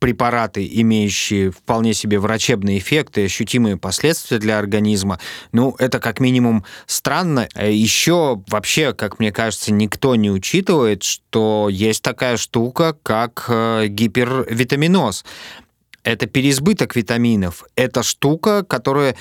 препараты, 0.00 0.66
имеющие 0.68 1.52
вполне 1.52 1.94
себе 1.94 2.18
врачебный 2.18 2.78
эффект 2.78 3.18
и 3.18 3.22
ощутимые 3.22 3.76
последствия 3.76 4.38
для 4.38 4.58
организма, 4.58 5.20
ну, 5.52 5.76
это 5.78 6.00
как 6.00 6.18
минимум 6.18 6.64
странно. 6.86 7.46
Еще 7.54 8.42
вообще, 8.48 8.94
как 8.94 9.20
мне 9.20 9.30
кажется, 9.30 9.72
никто 9.72 10.16
не 10.16 10.30
учитывает, 10.30 11.04
что 11.04 11.68
есть 11.70 12.02
такая 12.02 12.38
штука, 12.38 12.96
как 13.02 13.44
э, 13.48 13.86
гипервитаминоз. 13.88 15.24
Это 16.02 16.26
переизбыток 16.26 16.96
витаминов. 16.96 17.64
Это 17.76 18.02
штука, 18.02 18.64
которая 18.64 19.16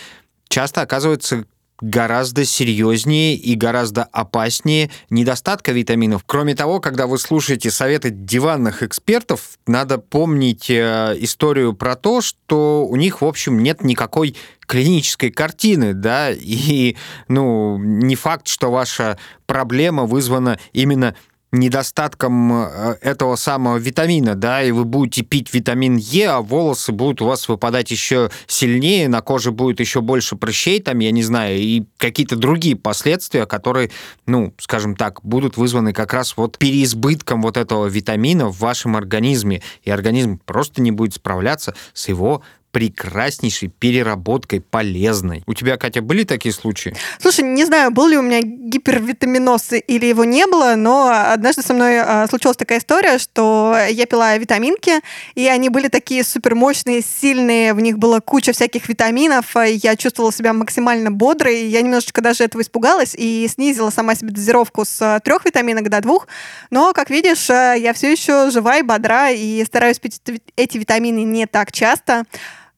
часто 0.47 0.81
оказывается 0.81 1.45
гораздо 1.81 2.45
серьезнее 2.45 3.35
и 3.35 3.55
гораздо 3.55 4.03
опаснее 4.03 4.89
недостатка 5.09 5.71
витаминов. 5.71 6.23
Кроме 6.25 6.55
того, 6.55 6.79
когда 6.79 7.07
вы 7.07 7.17
слушаете 7.17 7.71
советы 7.71 8.09
диванных 8.09 8.83
экспертов, 8.83 9.57
надо 9.67 9.97
помнить 9.97 10.69
э, 10.69 11.15
историю 11.19 11.73
про 11.73 11.95
то, 11.95 12.21
что 12.21 12.85
у 12.85 12.95
них, 12.95 13.21
в 13.21 13.25
общем, 13.25 13.61
нет 13.61 13.83
никакой 13.83 14.35
клинической 14.69 15.31
картины, 15.31 15.93
да, 15.93 16.29
и, 16.31 16.95
ну, 17.27 17.77
не 17.79 18.15
факт, 18.15 18.47
что 18.47 18.69
ваша 18.69 19.17
проблема 19.47 20.05
вызвана 20.05 20.59
именно 20.73 21.15
недостатком 21.51 22.53
э, 22.53 22.97
этого 23.01 23.35
самого 23.35 23.77
витамина, 23.77 24.35
да, 24.35 24.63
и 24.63 24.71
вы 24.71 24.85
будете 24.85 25.23
пить 25.23 25.53
витамин 25.53 25.97
Е, 25.97 26.29
а 26.29 26.41
волосы 26.41 26.91
будут 26.91 27.21
у 27.21 27.25
вас 27.25 27.47
выпадать 27.47 27.91
еще 27.91 28.29
сильнее, 28.47 29.09
на 29.09 29.21
коже 29.21 29.51
будет 29.51 29.79
еще 29.79 30.01
больше 30.01 30.35
прыщей, 30.35 30.79
там, 30.79 30.99
я 30.99 31.11
не 31.11 31.23
знаю, 31.23 31.57
и 31.57 31.83
какие-то 31.97 32.35
другие 32.35 32.75
последствия, 32.75 33.45
которые, 33.45 33.89
ну, 34.27 34.53
скажем 34.59 34.95
так, 34.95 35.21
будут 35.23 35.57
вызваны 35.57 35.93
как 35.93 36.13
раз 36.13 36.37
вот 36.37 36.57
переизбытком 36.57 37.41
вот 37.41 37.57
этого 37.57 37.87
витамина 37.87 38.49
в 38.49 38.59
вашем 38.59 38.95
организме, 38.95 39.61
и 39.83 39.89
организм 39.89 40.39
просто 40.45 40.81
не 40.81 40.91
будет 40.91 41.15
справляться 41.15 41.73
с 41.93 42.07
его 42.09 42.43
прекраснейшей 42.71 43.69
переработкой 43.69 44.61
полезной. 44.61 45.43
У 45.47 45.53
тебя, 45.53 45.77
Катя, 45.77 46.01
были 46.01 46.23
такие 46.23 46.53
случаи? 46.53 46.95
Слушай, 47.19 47.45
не 47.45 47.65
знаю, 47.65 47.91
был 47.91 48.07
ли 48.07 48.17
у 48.17 48.21
меня 48.21 48.41
гипервитаминоз 48.41 49.73
или 49.87 50.05
его 50.05 50.23
не 50.23 50.45
было, 50.45 50.75
но 50.75 51.09
однажды 51.09 51.61
со 51.61 51.73
мной 51.73 51.99
а, 51.99 52.27
случилась 52.27 52.57
такая 52.57 52.79
история, 52.79 53.17
что 53.17 53.75
я 53.89 54.05
пила 54.05 54.37
витаминки, 54.37 55.01
и 55.35 55.47
они 55.47 55.69
были 55.69 55.87
такие 55.87 56.23
супермощные, 56.23 57.01
сильные, 57.01 57.73
в 57.73 57.79
них 57.79 57.97
была 57.97 58.19
куча 58.19 58.51
всяких 58.53 58.87
витаминов, 58.87 59.55
я 59.65 59.95
чувствовала 59.95 60.31
себя 60.31 60.53
максимально 60.53 61.11
бодрой, 61.11 61.65
я 61.67 61.81
немножечко 61.81 62.21
даже 62.21 62.43
этого 62.43 62.61
испугалась 62.61 63.15
и 63.15 63.47
снизила 63.47 63.89
сама 63.89 64.15
себе 64.15 64.31
дозировку 64.31 64.85
с 64.85 65.19
трех 65.23 65.45
витаминок 65.45 65.89
до 65.89 66.01
двух, 66.01 66.27
но, 66.69 66.93
как 66.93 67.09
видишь, 67.09 67.49
я 67.49 67.93
все 67.93 68.11
еще 68.11 68.51
жива 68.51 68.77
и 68.77 68.83
бодра, 68.83 69.31
и 69.31 69.63
стараюсь 69.65 69.99
пить 69.99 70.21
эти 70.55 70.77
витамины 70.77 71.23
не 71.23 71.47
так 71.47 71.71
часто, 71.71 72.25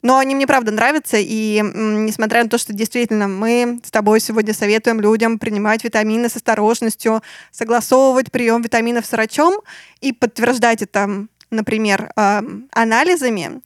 но 0.01 0.17
они 0.17 0.35
мне 0.35 0.47
правда 0.47 0.71
нравятся, 0.71 1.17
и 1.19 1.61
несмотря 1.61 2.43
на 2.43 2.49
то, 2.49 2.57
что 2.57 2.73
действительно 2.73 3.27
мы 3.27 3.79
с 3.83 3.91
тобой 3.91 4.19
сегодня 4.19 4.53
советуем 4.53 4.99
людям 5.01 5.39
принимать 5.39 5.83
витамины 5.83 6.29
с 6.29 6.35
осторожностью, 6.35 7.21
согласовывать 7.51 8.31
прием 8.31 8.61
витаминов 8.61 9.05
с 9.05 9.11
врачом 9.11 9.61
и 9.99 10.11
подтверждать 10.11 10.81
это, 10.81 11.27
например, 11.49 12.11
анализами, 12.15 13.61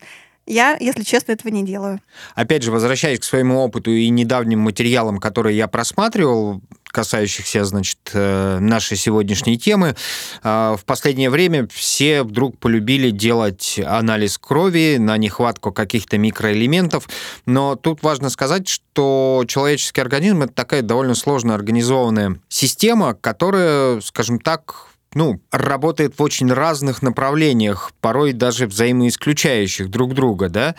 я, 0.47 0.77
если 0.79 1.01
честно, 1.01 1.31
этого 1.31 1.51
не 1.51 1.63
делаю. 1.63 1.99
Опять 2.35 2.61
же, 2.61 2.71
возвращаясь 2.71 3.19
к 3.19 3.23
своему 3.23 3.61
опыту 3.61 3.89
и 3.89 4.09
недавним 4.09 4.59
материалам, 4.59 5.17
которые 5.17 5.57
я 5.57 5.67
просматривал, 5.67 6.61
касающихся, 6.95 7.65
значит, 7.65 7.99
э, 8.13 8.59
нашей 8.59 8.95
сегодняшней 8.95 9.57
темы. 9.57 9.97
А, 10.43 10.77
в 10.77 10.85
последнее 10.85 11.29
время 11.29 11.67
все 11.69 12.23
вдруг 12.23 12.57
полюбили 12.57 13.09
делать 13.09 13.77
анализ 13.85 14.37
крови 14.37 14.95
на 14.97 15.17
нехватку 15.17 15.73
каких-то 15.73 16.17
микроэлементов, 16.17 17.09
но 17.45 17.75
тут 17.75 18.01
важно 18.01 18.29
сказать, 18.29 18.69
что 18.69 19.43
человеческий 19.45 19.99
организм— 19.99 20.41
это 20.43 20.53
такая 20.53 20.83
довольно 20.83 21.15
сложно 21.15 21.53
организованная 21.53 22.39
система, 22.47 23.13
которая, 23.13 23.99
скажем 23.99 24.39
так, 24.39 24.87
ну, 25.15 25.41
работает 25.51 26.19
в 26.19 26.21
очень 26.21 26.51
разных 26.51 27.01
направлениях, 27.01 27.91
порой 28.01 28.33
даже 28.33 28.67
взаимоисключающих 28.67 29.89
друг 29.89 30.13
друга, 30.13 30.49
да, 30.49 30.75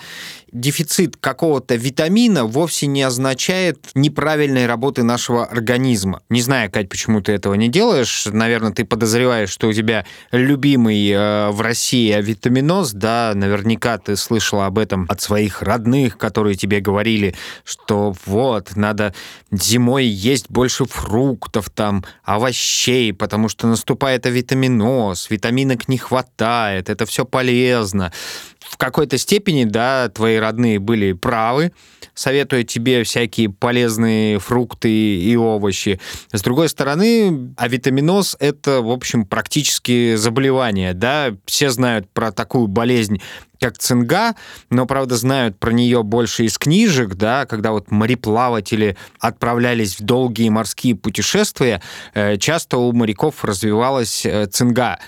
дефицит 0.52 1.16
какого-то 1.16 1.74
витамина 1.74 2.44
вовсе 2.44 2.86
не 2.86 3.02
означает 3.02 3.78
неправильной 3.94 4.66
работы 4.66 5.02
нашего 5.02 5.44
организма. 5.44 6.22
Не 6.28 6.40
знаю, 6.40 6.70
Кать, 6.70 6.88
почему 6.88 7.20
ты 7.20 7.32
этого 7.32 7.54
не 7.54 7.68
делаешь. 7.68 8.26
Наверное, 8.26 8.72
ты 8.72 8.84
подозреваешь, 8.84 9.50
что 9.50 9.68
у 9.68 9.72
тебя 9.72 10.06
любимый 10.30 11.10
э, 11.10 11.50
в 11.50 11.60
России 11.60 12.12
авитаминоз, 12.12 12.92
да, 12.92 13.32
наверняка 13.34 13.98
ты 13.98 14.16
слышала 14.16 14.66
об 14.66 14.78
этом 14.78 15.06
от 15.08 15.20
своих 15.20 15.62
родных, 15.62 16.16
которые 16.16 16.54
тебе 16.54 16.80
говорили, 16.80 17.34
что 17.64 18.14
вот, 18.24 18.76
надо 18.76 19.14
зимой 19.50 20.06
есть 20.06 20.46
больше 20.48 20.84
фруктов, 20.84 21.70
там, 21.70 22.04
овощей, 22.24 23.12
потому 23.12 23.48
что 23.48 23.66
наступает 23.66 24.26
авитаминоз, 24.26 25.28
витаминок 25.30 25.88
не 25.88 25.98
хватает, 25.98 26.88
это 26.88 27.04
все 27.06 27.24
полезно 27.24 28.12
в 28.68 28.76
какой-то 28.76 29.18
степени, 29.18 29.64
да, 29.64 30.08
твои 30.08 30.36
родные 30.36 30.78
были 30.78 31.12
правы, 31.12 31.72
советуя 32.14 32.64
тебе 32.64 33.04
всякие 33.04 33.50
полезные 33.50 34.38
фрукты 34.38 34.90
и 34.90 35.36
овощи. 35.36 36.00
С 36.32 36.42
другой 36.42 36.68
стороны, 36.68 37.54
авитаминоз– 37.56 38.36
это, 38.40 38.82
в 38.82 38.90
общем, 38.90 39.24
практически 39.24 40.16
заболевание, 40.16 40.94
да, 40.94 41.34
все 41.46 41.70
знают 41.70 42.10
про 42.10 42.32
такую 42.32 42.66
болезнь, 42.66 43.20
как 43.60 43.78
цинга, 43.78 44.34
но, 44.70 44.86
правда, 44.86 45.16
знают 45.16 45.58
про 45.58 45.72
нее 45.72 46.02
больше 46.02 46.44
из 46.44 46.58
книжек, 46.58 47.14
да, 47.14 47.46
когда 47.46 47.72
вот 47.72 47.90
мореплаватели 47.90 48.96
отправлялись 49.20 49.98
в 49.98 50.02
долгие 50.02 50.48
морские 50.48 50.94
путешествия, 50.94 51.82
э, 52.14 52.36
часто 52.36 52.78
у 52.78 52.92
моряков 52.92 53.44
развивалась 53.44 54.24
э, 54.24 54.46
цинга. 54.46 54.98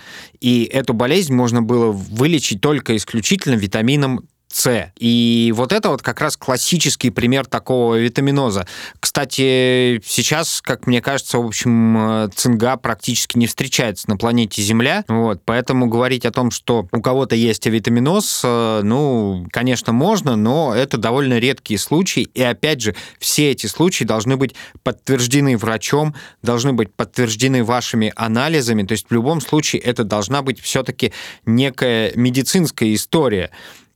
И 0.41 0.65
эту 0.65 0.95
болезнь 0.95 1.35
можно 1.35 1.63
было 1.63 1.91
вылечить 1.91 2.61
только 2.61 2.97
исключительно 2.97 3.55
витамином 3.55 4.29
С. 4.51 4.91
И 4.99 5.53
вот 5.55 5.73
это 5.73 5.91
вот 5.91 6.03
как 6.03 6.21
раз 6.21 6.37
классический 6.37 7.11
пример 7.11 7.47
такого 7.47 7.97
витаминоза. 7.97 8.67
Кстати, 8.99 10.01
сейчас, 10.05 10.61
как 10.63 10.87
мне 10.87 11.03
кажется, 11.03 11.39
в 11.39 11.47
общем, 11.47 12.31
цинга 12.35 12.77
практически 12.77 13.37
не 13.39 13.47
встречается 13.47 14.09
на 14.09 14.17
планете 14.17 14.63
Земля. 14.63 15.05
Вот, 15.09 15.43
поэтому 15.45 15.87
говорить 15.87 16.25
о 16.25 16.31
том, 16.31 16.51
что 16.51 16.89
у 16.93 17.01
кого-то 17.01 17.37
есть 17.37 17.67
витаминоз, 17.67 18.43
э, 18.45 18.81
ну, 18.83 19.47
конечно, 19.51 19.93
можно, 19.93 20.37
но 20.37 20.75
это 20.75 20.97
довольно 20.97 21.39
редкие 21.39 21.79
случаи. 21.79 22.29
И 22.35 22.43
опять 22.43 22.81
же, 22.81 22.95
все 23.19 23.51
эти 23.51 23.67
случаи 23.67 24.05
должны 24.05 24.37
быть 24.37 24.55
подтверждены 24.83 25.57
врачом, 25.57 26.15
должны 26.43 26.73
быть 26.73 26.93
подтверждены 26.95 27.65
вашими 27.65 28.13
анализами. 28.17 28.83
То 28.85 28.93
есть 28.93 29.07
в 29.09 29.13
любом 29.13 29.41
случае 29.41 29.83
это 29.83 30.05
должна 30.05 30.43
быть 30.43 30.61
все-таки 30.61 31.13
некая 31.45 32.13
медицинская 32.15 32.95
история 32.95 33.51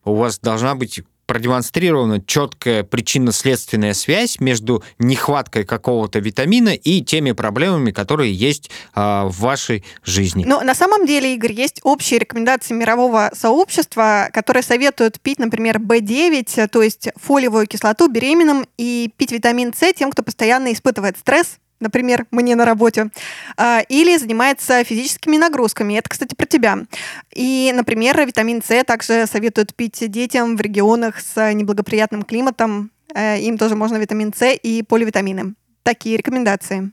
у 0.04 0.14
вас 0.14 0.38
должна 0.38 0.74
быть 0.74 1.02
продемонстрирована 1.26 2.20
четкая 2.20 2.82
причинно-следственная 2.82 3.94
связь 3.94 4.40
между 4.40 4.82
нехваткой 4.98 5.64
какого-то 5.64 6.18
витамина 6.18 6.70
и 6.74 7.00
теми 7.00 7.32
проблемами, 7.32 7.90
которые 7.90 8.34
есть 8.34 8.70
э, 8.94 9.00
в 9.24 9.34
вашей 9.38 9.84
жизни. 10.04 10.44
Но 10.44 10.60
на 10.60 10.74
самом 10.74 11.06
деле, 11.06 11.34
Игорь, 11.34 11.52
есть 11.52 11.80
общие 11.84 12.18
рекомендации 12.18 12.74
мирового 12.74 13.30
сообщества, 13.34 14.28
которые 14.32 14.62
советуют 14.62 15.20
пить, 15.20 15.38
например, 15.38 15.78
B9, 15.78 16.68
то 16.68 16.82
есть 16.82 17.08
фолиевую 17.16 17.66
кислоту 17.66 18.08
беременным, 18.08 18.66
и 18.76 19.10
пить 19.16 19.32
витамин 19.32 19.72
С 19.72 19.92
тем, 19.94 20.10
кто 20.10 20.22
постоянно 20.22 20.72
испытывает 20.72 21.16
стресс, 21.16 21.58
например, 21.82 22.26
мне 22.30 22.56
на 22.56 22.64
работе, 22.64 23.10
а, 23.56 23.80
или 23.88 24.16
занимается 24.16 24.82
физическими 24.84 25.36
нагрузками. 25.36 25.94
Это, 25.94 26.08
кстати, 26.08 26.34
про 26.34 26.46
тебя. 26.46 26.78
И, 27.34 27.72
например, 27.74 28.24
витамин 28.26 28.62
С 28.62 28.84
также 28.84 29.26
советуют 29.26 29.74
пить 29.74 30.10
детям 30.10 30.56
в 30.56 30.60
регионах 30.60 31.20
с 31.20 31.52
неблагоприятным 31.52 32.22
климатом. 32.22 32.90
Э, 33.14 33.38
им 33.38 33.58
тоже 33.58 33.76
можно 33.76 33.96
витамин 33.96 34.32
С 34.32 34.54
и 34.54 34.82
поливитамины. 34.82 35.54
Такие 35.82 36.16
рекомендации. 36.16 36.92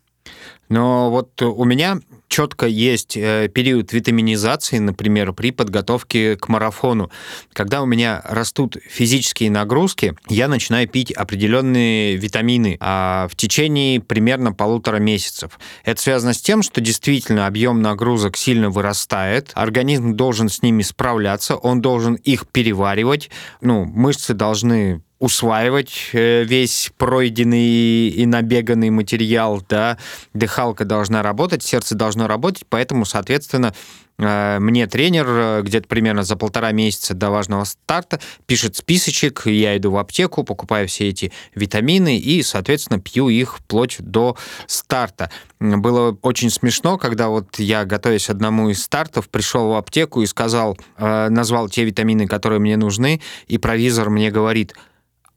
Но 0.68 1.10
вот 1.10 1.42
у 1.42 1.64
меня 1.64 2.00
четко 2.30 2.68
есть 2.68 3.18
э, 3.18 3.50
период 3.54 3.92
витаминизации, 3.92 4.78
например, 4.78 5.34
при 5.34 5.52
подготовке 5.52 6.38
к 6.38 6.48
марафону. 6.48 7.12
Когда 7.52 7.82
у 7.82 7.86
меня 7.86 8.22
растут 8.24 8.78
физические 8.88 9.52
нагрузки, 9.52 10.16
я 10.30 10.48
начинаю 10.48 10.88
пить 10.88 11.12
определенные 11.12 12.16
витамины 12.16 12.78
а 12.80 13.28
в 13.30 13.36
течение 13.36 14.00
примерно 14.00 14.54
полутора 14.54 14.98
месяцев. 14.98 15.60
Это 15.84 16.02
связано 16.02 16.34
с 16.34 16.42
тем, 16.42 16.64
что 16.64 16.80
действительно 16.80 17.48
объем 17.48 17.82
нагрузок 17.82 18.38
сильно 18.38 18.70
вырастает, 18.70 19.52
организм 19.56 20.16
должен 20.16 20.50
с 20.50 20.62
ними 20.62 20.84
справляться, 20.84 21.56
он 21.56 21.82
должен 21.82 22.14
их 22.16 22.48
переваривать, 22.48 23.30
ну, 23.62 23.86
мышцы 23.86 24.34
должны 24.34 25.02
усваивать 25.20 26.10
э, 26.14 26.44
весь 26.46 26.92
пройденный 26.98 28.08
и 28.08 28.26
набеганный 28.26 28.90
материал, 28.90 29.62
да, 29.68 29.98
дыхалка 30.34 30.86
должна 30.86 31.22
работать, 31.22 31.62
сердце 31.62 31.96
должно 31.96 32.28
работать, 32.28 32.64
поэтому, 32.70 33.04
соответственно, 33.04 33.74
э, 34.18 34.60
мне 34.60 34.88
тренер 34.88 35.26
э, 35.28 35.62
где-то 35.62 35.90
примерно 35.90 36.24
за 36.24 36.38
полтора 36.38 36.72
месяца 36.72 37.14
до 37.14 37.32
важного 37.32 37.66
старта 37.66 38.22
пишет 38.46 38.78
списочек, 38.78 39.46
я 39.46 39.76
иду 39.76 39.92
в 39.92 39.98
аптеку, 39.98 40.46
покупаю 40.46 40.88
все 40.88 41.10
эти 41.10 41.34
витамины 41.54 42.18
и, 42.18 42.42
соответственно, 42.42 43.02
пью 43.02 43.28
их 43.28 43.58
вплоть 43.58 43.98
до 44.00 44.38
старта. 44.68 45.30
Было 45.60 46.18
очень 46.22 46.50
смешно, 46.50 46.98
когда 46.98 47.28
вот 47.28 47.60
я, 47.60 47.84
готовясь 47.84 48.30
одному 48.30 48.70
из 48.70 48.82
стартов, 48.82 49.28
пришел 49.28 49.72
в 49.72 49.76
аптеку 49.76 50.22
и 50.22 50.26
сказал, 50.26 50.78
назвал 50.98 51.68
те 51.68 51.84
витамины, 51.84 52.28
которые 52.28 52.60
мне 52.60 52.78
нужны, 52.78 53.20
и 53.48 53.58
провизор 53.58 54.10
мне 54.10 54.32
говорит– 54.32 54.76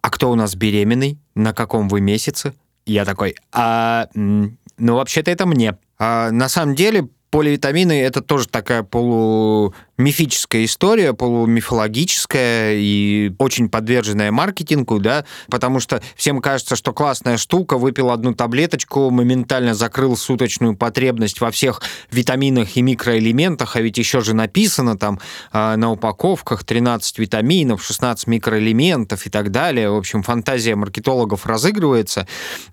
а 0.02 0.10
кто 0.10 0.30
у 0.30 0.34
нас 0.34 0.54
беременный, 0.54 1.18
на 1.34 1.54
каком 1.54 1.88
вы 1.88 2.00
месяце? 2.00 2.52
Я 2.84 3.04
такой, 3.04 3.36
а, 3.52 4.08
ну, 4.14 4.56
вообще-то 4.96 5.30
это 5.30 5.46
мне. 5.46 5.78
А, 5.98 6.30
на 6.30 6.48
самом 6.48 6.74
деле, 6.74 7.08
поливитамины 7.30 7.92
это 8.02 8.20
тоже 8.20 8.48
такая 8.48 8.82
полу 8.82 9.74
мифическая 9.98 10.64
история, 10.64 11.12
полумифологическая 11.12 12.74
и 12.74 13.32
очень 13.38 13.68
подверженная 13.68 14.32
маркетингу, 14.32 14.98
да, 14.98 15.24
потому 15.48 15.80
что 15.80 16.02
всем 16.16 16.40
кажется, 16.40 16.76
что 16.76 16.92
классная 16.92 17.36
штука, 17.36 17.76
выпил 17.76 18.10
одну 18.10 18.34
таблеточку, 18.34 19.10
моментально 19.10 19.74
закрыл 19.74 20.16
суточную 20.16 20.76
потребность 20.76 21.40
во 21.40 21.50
всех 21.50 21.82
витаминах 22.10 22.76
и 22.76 22.82
микроэлементах, 22.82 23.76
а 23.76 23.80
ведь 23.80 23.98
еще 23.98 24.20
же 24.20 24.34
написано 24.34 24.96
там 24.96 25.20
э, 25.52 25.76
на 25.76 25.92
упаковках 25.92 26.64
13 26.64 27.18
витаминов, 27.18 27.84
16 27.84 28.26
микроэлементов 28.26 29.26
и 29.26 29.30
так 29.30 29.50
далее. 29.50 29.90
В 29.90 29.96
общем, 29.96 30.22
фантазия 30.22 30.74
маркетологов 30.74 31.46
разыгрывается. 31.46 32.26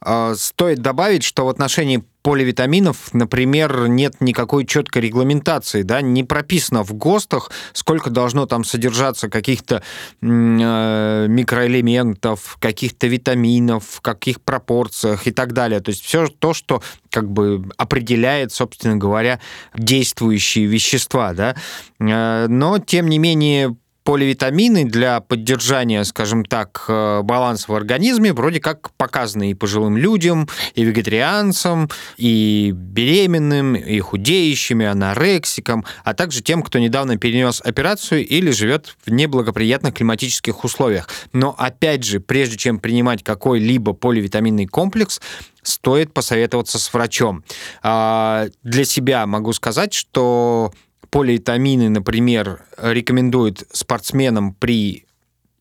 Э, 0.04 0.34
стоит 0.38 0.80
добавить, 0.80 1.24
что 1.24 1.46
в 1.46 1.50
отношении 1.50 2.04
поливитаминов, 2.22 3.14
например, 3.14 3.88
нет 3.88 4.16
никакой 4.20 4.66
четкой 4.66 5.04
регламентации, 5.04 5.84
да, 5.84 6.02
не 6.02 6.24
прописано 6.24 6.84
в 6.84 6.94
ГОСТах, 7.20 7.52
сколько 7.74 8.10
должно 8.10 8.46
там 8.46 8.64
содержаться 8.64 9.30
каких-то 9.30 9.84
э, 10.22 11.26
микроэлементов, 11.28 12.58
каких-то 12.60 13.08
витаминов, 13.08 13.86
в 13.86 14.02
каких 14.02 14.42
пропорциях 14.42 15.28
и 15.28 15.32
так 15.32 15.54
далее. 15.54 15.82
То 15.82 15.90
есть 15.90 16.04
все 16.04 16.28
то, 16.28 16.54
что 16.54 16.82
как 17.12 17.30
бы 17.30 17.70
определяет, 17.78 18.54
собственно 18.54 18.96
говоря, 18.96 19.40
действующие 19.76 20.66
вещества, 20.66 21.34
да. 21.34 21.56
Э, 22.00 22.48
но, 22.48 22.80
тем 22.80 23.08
не 23.10 23.20
менее, 23.20 23.76
поливитамины 24.10 24.86
для 24.86 25.22
поддержания, 25.22 26.04
скажем 26.04 26.44
так, 26.44 26.86
э, 26.88 27.22
баланса 27.22 27.72
в 27.72 27.76
организме 27.76 28.34
вроде 28.34 28.60
как 28.60 28.90
показаны 28.98 29.52
и 29.52 29.54
пожилым 29.54 29.98
людям, 29.98 30.50
и 30.74 30.84
вегетарианцам, 30.84 31.92
и 32.18 32.72
беременным, 32.74 33.76
и 33.76 34.00
худеющим, 34.00 34.82
и 34.82 34.86
анорексикам, 34.86 35.86
а 36.04 36.16
также 36.16 36.42
тем, 36.42 36.64
кто 36.64 36.80
недавно 36.80 37.18
перенес 37.18 37.62
операцию 37.62 38.26
или 38.26 38.50
живет 38.50 38.98
в 39.06 39.12
неблагоприятных 39.12 39.94
климатических 39.94 40.64
условиях. 40.64 41.08
Но 41.32 41.54
опять 41.56 42.04
же, 42.04 42.20
прежде 42.20 42.58
чем 42.58 42.80
принимать 42.80 43.24
какой-либо 43.24 43.94
поливитаминный 43.94 44.66
комплекс, 44.66 45.22
стоит 45.62 46.16
посоветоваться 46.16 46.80
с 46.80 46.92
врачом. 46.92 47.44
А, 47.84 48.48
для 48.64 48.86
себя 48.86 49.28
могу 49.28 49.54
сказать, 49.54 49.94
что 49.94 50.74
полиэтамины, 51.10 51.90
например, 51.90 52.64
рекомендуют 52.78 53.64
спортсменам 53.72 54.54
при 54.54 55.06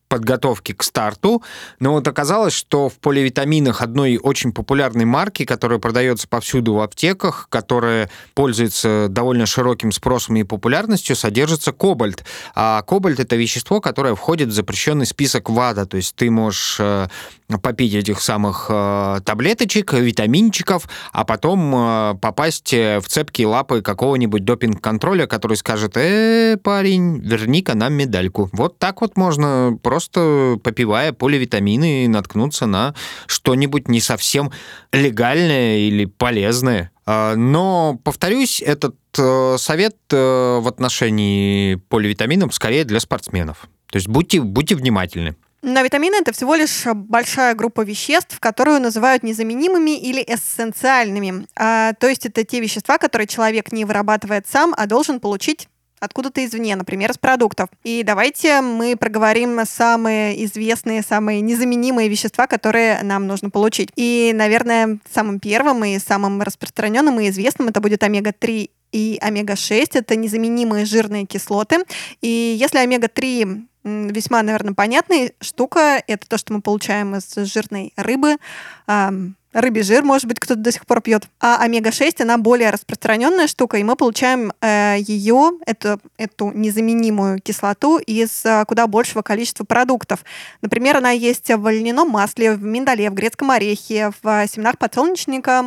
подготовки 0.09 0.73
к 0.73 0.83
старту, 0.83 1.43
но 1.79 1.93
вот 1.93 2.07
оказалось, 2.07 2.53
что 2.53 2.89
в 2.89 2.95
поливитаминах 2.95 3.81
одной 3.81 4.17
очень 4.21 4.51
популярной 4.51 5.05
марки, 5.05 5.45
которая 5.45 5.79
продается 5.79 6.27
повсюду 6.27 6.73
в 6.73 6.81
аптеках, 6.81 7.47
которая 7.49 8.09
пользуется 8.33 9.07
довольно 9.09 9.45
широким 9.45 9.91
спросом 9.91 10.35
и 10.35 10.43
популярностью, 10.43 11.15
содержится 11.15 11.71
кобальт. 11.71 12.25
А 12.55 12.81
кобальт— 12.81 13.19
это 13.21 13.35
вещество, 13.35 13.79
которое 13.79 14.15
входит 14.15 14.49
в 14.49 14.51
запрещенный 14.51 15.05
список 15.05 15.49
ВАДА, 15.49 15.85
то 15.85 15.97
есть 15.97 16.15
ты 16.15 16.31
можешь 16.31 16.77
э, 16.79 17.07
попить 17.57 17.93
этих 17.93 18.21
самых 18.21 18.67
э, 18.69 19.19
таблеточек, 19.23 19.93
витаминчиков, 19.93 20.89
а 21.11 21.23
потом 21.23 21.73
э, 21.75 22.15
попасть 22.21 22.73
в 22.73 23.03
цепкие 23.07 23.47
лапы 23.47 23.81
какого-нибудь 23.81 24.43
допинг-контроля, 24.43 25.27
который 25.27 25.57
скажет, 25.57 25.97
э, 25.97 26.57
парень, 26.57 27.19
верни-ка 27.19 27.75
нам 27.75 27.93
медальку. 27.93 28.49
Вот 28.53 28.79
так 28.79 29.01
вот 29.01 29.17
можно 29.17 29.77
просто, 29.81 29.98
попивая 30.07 31.13
поливитамины, 31.13 32.07
наткнуться 32.07 32.65
на 32.65 32.95
что-нибудь 33.27 33.87
не 33.87 34.01
совсем 34.01 34.51
легальное 34.91 35.77
или 35.79 36.05
полезное. 36.05 36.91
А, 37.05 37.35
но, 37.35 37.99
повторюсь, 38.03 38.61
этот 38.61 38.95
э, 39.17 39.55
совет 39.57 39.95
э, 40.11 40.59
в 40.61 40.67
отношении 40.67 41.75
поливитаминов 41.75 42.53
скорее 42.53 42.85
для 42.85 42.99
спортсменов. 42.99 43.67
То 43.91 43.97
есть 43.97 44.07
будьте, 44.07 44.41
будьте 44.41 44.75
внимательны. 44.75 45.35
Но 45.61 45.81
витамины 45.81 46.15
это 46.15 46.31
всего 46.31 46.55
лишь 46.55 46.85
большая 46.85 47.53
группа 47.53 47.81
веществ, 47.81 48.39
которую 48.39 48.79
называют 48.79 49.23
незаменимыми 49.23 49.97
или 49.99 50.21
эссенциальными. 50.21 51.47
А, 51.55 51.93
то 51.93 52.07
есть 52.07 52.25
это 52.25 52.45
те 52.45 52.61
вещества, 52.61 52.97
которые 52.97 53.27
человек 53.27 53.71
не 53.71 53.83
вырабатывает 53.83 54.47
сам, 54.47 54.73
а 54.77 54.85
должен 54.85 55.19
получить 55.19 55.67
откуда-то 55.99 56.43
извне, 56.45 56.75
например, 56.75 57.11
из 57.11 57.17
продуктов. 57.17 57.69
И 57.83 58.03
давайте 58.03 58.61
мы 58.61 58.95
проговорим 58.95 59.59
самые 59.65 60.43
известные, 60.45 61.01
самые 61.01 61.41
незаменимые 61.41 62.09
вещества, 62.09 62.47
которые 62.47 63.01
нам 63.03 63.27
нужно 63.27 63.49
получить. 63.49 63.89
И, 63.95 64.31
наверное, 64.33 64.99
самым 65.11 65.39
первым 65.39 65.83
и 65.83 65.99
самым 65.99 66.41
распространенным 66.41 67.19
и 67.19 67.29
известным 67.29 67.67
это 67.69 67.81
будет 67.81 68.03
омега-3 68.03 68.69
и 68.91 69.17
омега-6. 69.21 69.89
Это 69.93 70.15
незаменимые 70.15 70.85
жирные 70.85 71.25
кислоты. 71.25 71.83
И 72.21 72.55
если 72.59 72.79
омега-3 72.79 73.65
весьма, 73.83 74.43
наверное, 74.43 74.73
понятная 74.73 75.31
штука. 75.41 76.03
Это 76.07 76.27
то, 76.27 76.37
что 76.37 76.53
мы 76.53 76.61
получаем 76.61 77.15
из 77.15 77.33
жирной 77.35 77.93
рыбы, 77.95 78.37
рыбий 79.53 79.81
жир, 79.81 80.03
может 80.03 80.25
быть, 80.27 80.39
кто-то 80.39 80.59
до 80.59 80.71
сих 80.71 80.85
пор 80.85 81.01
пьет. 81.01 81.27
А 81.39 81.61
омега-6, 81.61 82.21
она 82.21 82.37
более 82.37 82.69
распространенная 82.69 83.47
штука, 83.47 83.77
и 83.77 83.83
мы 83.83 83.95
получаем 83.95 84.53
э, 84.61 84.97
ее, 84.99 85.51
эту, 85.65 85.99
эту 86.17 86.51
незаменимую 86.51 87.39
кислоту, 87.39 87.97
из 87.97 88.45
э, 88.45 88.65
куда 88.65 88.87
большего 88.87 89.21
количества 89.21 89.63
продуктов. 89.63 90.23
Например, 90.61 90.97
она 90.97 91.11
есть 91.11 91.49
в 91.49 91.71
льняном 91.71 92.09
масле, 92.09 92.53
в 92.53 92.63
миндале, 92.63 93.09
в 93.09 93.13
грецком 93.13 93.51
орехе, 93.51 94.11
в 94.21 94.47
семенах 94.47 94.77
подсолнечника 94.77 95.65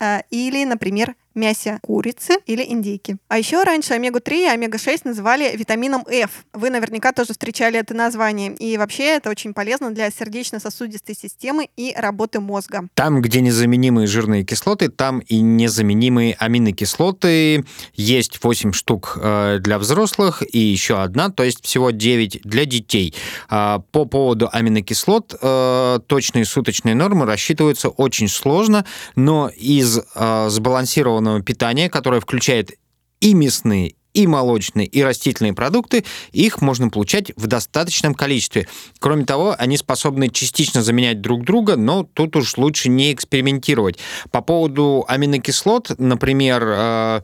э, 0.00 0.20
или, 0.30 0.64
например, 0.64 1.14
мясе 1.34 1.78
курицы 1.82 2.34
или 2.46 2.62
индейки. 2.62 3.16
А 3.28 3.38
еще 3.38 3.62
раньше 3.62 3.94
омегу-3 3.94 4.44
и 4.44 4.46
омега-6 4.46 5.02
называли 5.04 5.56
витамином 5.56 6.04
F. 6.08 6.44
Вы 6.52 6.70
наверняка 6.70 7.12
тоже 7.12 7.32
встречали 7.32 7.78
это 7.78 7.94
название. 7.94 8.54
И 8.54 8.76
вообще 8.78 9.16
это 9.16 9.30
очень 9.30 9.54
полезно 9.54 9.90
для 9.90 10.10
сердечно-сосудистой 10.10 11.16
системы 11.16 11.68
и 11.76 11.94
работы 11.96 12.40
мозга. 12.40 12.88
Там, 12.94 13.20
где 13.20 13.40
незаменимые 13.40 14.06
жирные 14.06 14.44
кислоты, 14.44 14.88
там 14.88 15.20
и 15.20 15.40
незаменимые 15.40 16.34
аминокислоты. 16.38 17.64
Есть 17.94 18.42
8 18.42 18.72
штук 18.72 19.18
э, 19.20 19.58
для 19.60 19.78
взрослых 19.78 20.42
и 20.54 20.58
еще 20.58 21.00
одна, 21.00 21.30
то 21.30 21.42
есть 21.42 21.64
всего 21.64 21.90
9 21.90 22.42
для 22.44 22.64
детей. 22.64 23.14
А, 23.48 23.80
по 23.92 24.04
поводу 24.04 24.48
аминокислот 24.52 25.34
э, 25.40 25.98
точные 26.06 26.44
суточные 26.44 26.94
нормы 26.94 27.26
рассчитываются 27.26 27.88
очень 27.88 28.28
сложно, 28.28 28.84
но 29.16 29.48
из 29.48 29.98
э, 29.98 30.46
сбалансированного 30.50 31.23
сбалансированного 31.24 31.42
питания, 31.42 31.88
которое 31.88 32.20
включает 32.20 32.72
и 33.20 33.34
мясные, 33.34 33.94
и 34.12 34.26
молочные, 34.26 34.86
и 34.86 35.02
растительные 35.02 35.54
продукты, 35.54 36.04
их 36.30 36.62
можно 36.62 36.88
получать 36.88 37.32
в 37.36 37.46
достаточном 37.46 38.14
количестве. 38.14 38.68
Кроме 39.00 39.24
того, 39.24 39.56
они 39.58 39.76
способны 39.76 40.28
частично 40.28 40.82
заменять 40.82 41.20
друг 41.20 41.44
друга, 41.44 41.76
но 41.76 42.04
тут 42.04 42.36
уж 42.36 42.56
лучше 42.56 42.88
не 42.88 43.12
экспериментировать. 43.12 43.98
По 44.30 44.40
поводу 44.40 45.04
аминокислот, 45.08 45.98
например, 45.98 46.62
э, 46.64 47.20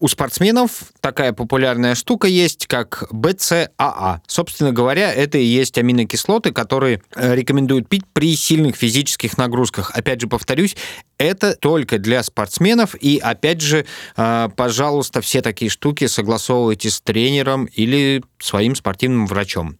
у 0.00 0.08
спортсменов 0.08 0.84
такая 1.00 1.32
популярная 1.32 1.94
штука 1.94 2.28
есть, 2.28 2.66
как 2.66 3.06
БЦАА. 3.10 4.22
Собственно 4.26 4.72
говоря, 4.72 5.12
это 5.12 5.38
и 5.38 5.44
есть 5.44 5.78
аминокислоты, 5.78 6.52
которые 6.52 7.02
э, 7.14 7.34
рекомендуют 7.34 7.88
пить 7.88 8.04
при 8.12 8.36
сильных 8.36 8.76
физических 8.76 9.36
нагрузках. 9.38 9.90
Опять 9.94 10.20
же, 10.20 10.28
повторюсь, 10.28 10.76
это 11.18 11.56
только 11.56 11.98
для 11.98 12.22
спортсменов. 12.22 12.94
И 12.94 13.18
опять 13.18 13.60
же, 13.60 13.86
э, 14.16 14.48
пожалуйста, 14.56 15.20
все 15.20 15.42
такие 15.42 15.70
штуки 15.70 16.06
согласовывайте 16.06 16.90
с 16.90 17.00
тренером 17.00 17.66
или 17.66 18.22
своим 18.38 18.74
спортивным 18.74 19.26
врачом. 19.26 19.78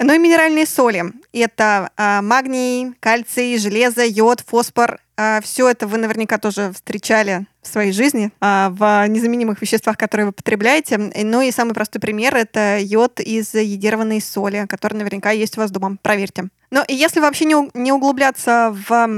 Ну 0.00 0.12
и 0.12 0.18
минеральные 0.18 0.66
соли. 0.66 1.04
Это 1.32 1.90
э, 1.96 2.20
магний, 2.20 2.94
кальций, 3.00 3.56
железо, 3.58 4.04
йод, 4.04 4.40
фосфор. 4.40 4.98
Э, 5.16 5.40
все 5.40 5.68
это 5.68 5.86
вы 5.86 5.98
наверняка 5.98 6.38
тоже 6.38 6.72
встречали 6.74 7.46
в 7.62 7.68
своей 7.68 7.92
жизни, 7.92 8.32
э, 8.40 8.68
в 8.70 9.06
незаменимых 9.06 9.62
веществах, 9.62 9.96
которые 9.96 10.26
вы 10.26 10.32
потребляете. 10.32 10.98
Ну 10.98 11.40
и 11.40 11.52
самый 11.52 11.74
простой 11.74 12.00
пример— 12.00 12.34
это 12.36 12.78
йод 12.80 13.20
из 13.20 13.54
едированной 13.54 14.20
соли, 14.20 14.66
который 14.68 14.94
наверняка 14.94 15.30
есть 15.30 15.56
у 15.56 15.60
вас 15.60 15.70
дома. 15.70 15.96
Проверьте. 16.02 16.48
И 16.88 16.94
если 16.94 17.20
вообще 17.20 17.44
не, 17.44 17.70
не 17.74 17.92
углубляться 17.92 18.74
в 18.88 19.08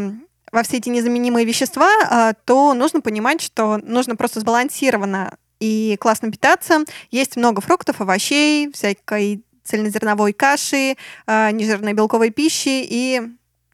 во 0.52 0.62
все 0.62 0.76
эти 0.76 0.88
незаменимые 0.88 1.44
вещества, 1.44 2.34
то 2.46 2.72
нужно 2.72 3.00
понимать, 3.00 3.42
что 3.42 3.78
нужно 3.78 4.16
просто 4.16 4.40
сбалансированно 4.40 5.36
и 5.60 5.96
классно 6.00 6.30
питаться. 6.30 6.84
Есть 7.10 7.36
много 7.36 7.60
фруктов, 7.60 8.00
овощей, 8.00 8.70
всякой 8.72 9.42
цельнозерновой 9.66 10.32
каши, 10.32 10.96
э, 11.26 11.50
нежирной 11.50 11.92
белковой 11.92 12.30
пищи 12.30 12.84
и 12.88 13.20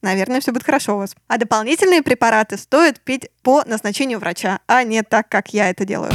наверное, 0.03 0.41
все 0.41 0.53
будет 0.53 0.65
хорошо 0.65 0.97
у 0.97 0.99
вас. 0.99 1.15
А 1.29 1.39
дополнительные 1.39 2.03
препараты 2.03 2.57
стоит 2.59 3.01
пить 3.01 3.31
по 3.43 3.63
назначению 3.65 4.19
врача, 4.19 4.59
а 4.67 4.83
не 4.83 5.03
так, 5.03 5.29
как 5.29 5.55
я 5.55 5.71
это 5.71 5.85
делаю. 5.85 6.13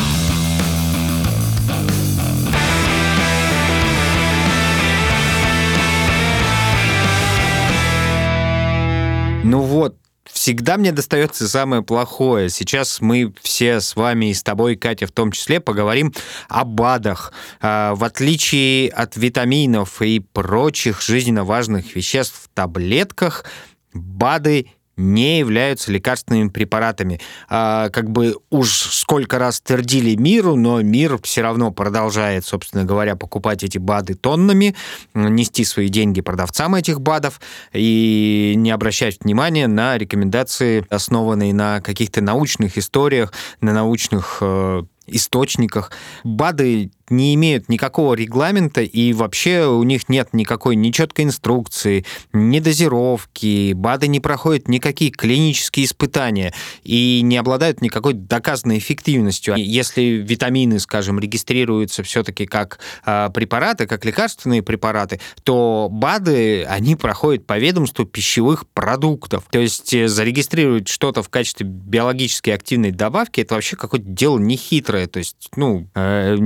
Ну 9.43 9.61
вот, 9.61 9.95
всегда 10.37 10.77
мне 10.77 10.91
достается 10.91 11.49
самое 11.49 11.81
плохое. 11.81 12.49
Сейчас 12.49 13.01
мы 13.01 13.33
все 13.41 13.81
с 13.81 13.95
вами 13.95 14.27
и 14.29 14.35
с 14.35 14.43
тобой, 14.43 14.75
Катя, 14.75 15.07
в 15.07 15.11
том 15.11 15.31
числе, 15.31 15.59
поговорим 15.59 16.13
о 16.47 16.63
БАДах. 16.63 17.33
А, 17.59 17.95
в 17.95 18.03
отличие 18.03 18.89
от 18.89 19.17
витаминов 19.17 19.99
и 19.99 20.19
прочих 20.19 21.01
жизненно 21.01 21.43
важных 21.43 21.95
веществ 21.95 22.43
в 22.43 22.49
таблетках, 22.55 23.45
БАДы 23.93 24.67
не 24.97 25.39
являются 25.39 25.91
лекарственными 25.91 26.49
препаратами. 26.49 27.21
А, 27.47 27.89
как 27.89 28.09
бы 28.09 28.35
уж 28.49 28.71
сколько 28.71 29.39
раз 29.39 29.61
твердили 29.61 30.15
миру, 30.15 30.55
но 30.55 30.81
мир 30.81 31.19
все 31.23 31.41
равно 31.41 31.71
продолжает, 31.71 32.45
собственно 32.45 32.83
говоря, 32.83 33.15
покупать 33.15 33.63
эти 33.63 33.77
БАДы 33.77 34.15
тоннами, 34.15 34.75
нести 35.13 35.63
свои 35.63 35.87
деньги 35.87 36.21
продавцам 36.21 36.75
этих 36.75 36.99
БАДов 36.99 37.39
и 37.73 38.53
не 38.57 38.71
обращать 38.71 39.23
внимания 39.23 39.67
на 39.67 39.97
рекомендации, 39.97 40.85
основанные 40.89 41.53
на 41.53 41.79
каких-то 41.81 42.21
научных 42.21 42.77
историях, 42.77 43.33
на 43.61 43.73
научных 43.73 44.39
э, 44.41 44.83
источниках. 45.07 45.91
БАДы 46.23 46.91
не 47.09 47.35
имеют 47.35 47.69
никакого 47.69 48.13
регламента, 48.13 48.81
и 48.81 49.13
вообще 49.13 49.67
у 49.67 49.83
них 49.83 50.09
нет 50.09 50.29
никакой 50.33 50.75
ни 50.75 50.91
четкой 50.91 51.25
инструкции, 51.25 52.05
ни 52.33 52.59
дозировки, 52.59 53.73
БАДы 53.73 54.07
не 54.07 54.19
проходят 54.19 54.67
никакие 54.67 55.11
клинические 55.11 55.85
испытания 55.85 56.53
и 56.83 57.21
не 57.23 57.37
обладают 57.37 57.81
никакой 57.81 58.13
доказанной 58.13 58.77
эффективностью. 58.77 59.55
Если 59.57 60.01
витамины, 60.01 60.79
скажем, 60.79 61.19
регистрируются 61.19 62.03
все-таки 62.03 62.45
как 62.45 62.79
э, 63.05 63.29
препараты, 63.33 63.87
как 63.87 64.05
лекарственные 64.05 64.63
препараты, 64.63 65.19
то 65.43 65.89
БАДы, 65.91 66.63
они 66.65 66.95
проходят 66.95 67.45
по 67.45 67.57
ведомству 67.57 68.05
пищевых 68.05 68.67
продуктов. 68.69 69.45
То 69.49 69.59
есть 69.59 69.93
э, 69.93 70.07
зарегистрировать 70.07 70.87
что-то 70.87 71.23
в 71.23 71.29
качестве 71.29 71.65
биологически 71.67 72.49
активной 72.49 72.91
добавки, 72.91 73.41
это 73.41 73.55
вообще 73.55 73.75
какое-то 73.75 74.07
дело 74.07 74.39
нехитрое. 74.39 75.07
То 75.07 75.19
есть, 75.19 75.49
ну, 75.55 75.87
э, 75.95 76.37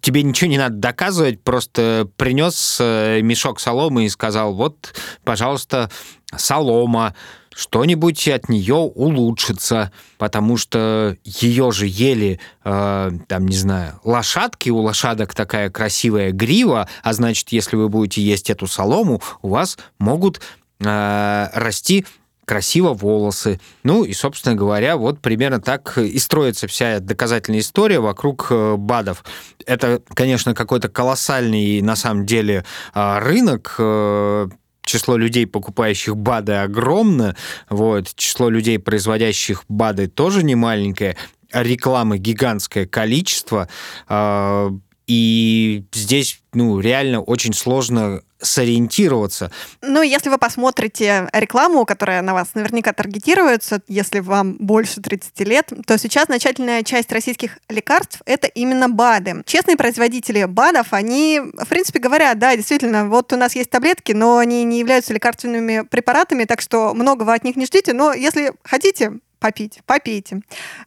тебе 0.00 0.22
ничего 0.22 0.50
не 0.50 0.58
надо 0.58 0.76
доказывать, 0.76 1.42
просто 1.42 2.08
принес 2.16 2.78
э, 2.80 3.20
мешок 3.22 3.60
соломы 3.60 4.06
и 4.06 4.08
сказал, 4.08 4.54
вот, 4.54 4.94
пожалуйста, 5.24 5.90
солома, 6.36 7.14
что-нибудь 7.54 8.28
от 8.28 8.50
нее 8.50 8.74
улучшится, 8.74 9.90
потому 10.18 10.58
что 10.58 11.16
ее 11.24 11.72
же 11.72 11.86
ели, 11.86 12.38
э, 12.64 13.10
там, 13.28 13.46
не 13.46 13.56
знаю, 13.56 13.98
лошадки, 14.04 14.68
у 14.68 14.78
лошадок 14.78 15.34
такая 15.34 15.70
красивая 15.70 16.32
грива, 16.32 16.88
а 17.02 17.12
значит, 17.14 17.48
если 17.50 17.76
вы 17.76 17.88
будете 17.88 18.20
есть 18.20 18.50
эту 18.50 18.66
солому, 18.66 19.22
у 19.40 19.48
вас 19.48 19.78
могут 19.98 20.42
э, 20.80 21.48
расти 21.54 22.04
красиво 22.46 22.94
волосы. 22.94 23.60
Ну 23.82 24.04
и, 24.04 24.14
собственно 24.14 24.54
говоря, 24.54 24.96
вот 24.96 25.20
примерно 25.20 25.60
так 25.60 25.98
и 25.98 26.18
строится 26.18 26.66
вся 26.66 27.00
доказательная 27.00 27.60
история 27.60 27.98
вокруг 27.98 28.46
э, 28.50 28.76
БАДов. 28.78 29.24
Это, 29.66 30.00
конечно, 30.14 30.54
какой-то 30.54 30.88
колоссальный 30.88 31.82
на 31.82 31.96
самом 31.96 32.24
деле 32.24 32.64
а, 32.94 33.20
рынок, 33.20 33.74
э, 33.78 34.48
число 34.84 35.16
людей, 35.16 35.46
покупающих 35.46 36.16
БАДы, 36.16 36.52
огромно. 36.52 37.36
Вот. 37.68 38.14
Число 38.14 38.48
людей, 38.48 38.78
производящих 38.78 39.64
БАДы, 39.68 40.06
тоже 40.06 40.44
не 40.44 40.54
маленькое. 40.54 41.16
Рекламы 41.52 42.18
гигантское 42.18 42.86
количество. 42.86 43.68
А, 44.08 44.70
и 45.08 45.84
здесь, 45.92 46.40
ну, 46.54 46.78
реально 46.78 47.20
очень 47.20 47.52
сложно 47.52 48.22
сориентироваться. 48.40 49.50
Ну, 49.82 50.02
если 50.02 50.28
вы 50.28 50.38
посмотрите 50.38 51.28
рекламу, 51.32 51.84
которая 51.84 52.22
на 52.22 52.34
вас 52.34 52.48
наверняка 52.54 52.92
таргетируется, 52.92 53.80
если 53.88 54.20
вам 54.20 54.56
больше 54.58 55.00
30 55.00 55.40
лет, 55.40 55.72
то 55.86 55.98
сейчас 55.98 56.26
значительная 56.26 56.82
часть 56.82 57.12
российских 57.12 57.58
лекарств— 57.68 58.20
это 58.26 58.46
именно 58.46 58.88
БАДы. 58.88 59.42
Честные 59.46 59.76
производители 59.76 60.44
БАДов, 60.44 60.92
они, 60.92 61.40
в 61.40 61.66
принципе, 61.66 61.98
говорят, 61.98 62.38
да, 62.38 62.54
действительно, 62.56 63.08
вот 63.08 63.32
у 63.32 63.36
нас 63.36 63.54
есть 63.54 63.70
таблетки, 63.70 64.12
но 64.12 64.38
они 64.38 64.64
не 64.64 64.78
являются 64.78 65.14
лекарственными 65.14 65.82
препаратами, 65.82 66.44
так 66.44 66.60
что 66.60 66.94
многого 66.94 67.32
от 67.32 67.44
них 67.44 67.56
не 67.56 67.66
ждите, 67.66 67.92
но 67.92 68.12
если 68.12 68.52
хотите, 68.62 69.12
попить, 69.38 69.80
попейте. 69.86 70.40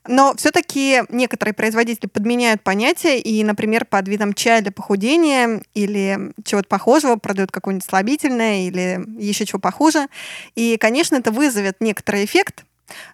Но 0.07 0.33
все-таки 0.35 1.03
некоторые 1.09 1.53
производители 1.53 2.07
подменяют 2.07 2.61
понятия 2.61 3.19
и, 3.19 3.43
например, 3.43 3.85
под 3.85 4.07
видом 4.07 4.33
чая 4.33 4.61
для 4.61 4.71
похудения 4.71 5.61
или 5.73 6.33
чего-то 6.43 6.67
похожего 6.67 7.15
продают 7.15 7.51
какое-нибудь 7.51 7.87
слабительное 7.87 8.67
или 8.67 9.01
еще 9.17 9.45
чего 9.45 9.59
похуже. 9.59 10.07
И, 10.55 10.77
конечно, 10.77 11.15
это 11.15 11.31
вызовет 11.31 11.77
некоторый 11.79 12.25
эффект, 12.25 12.65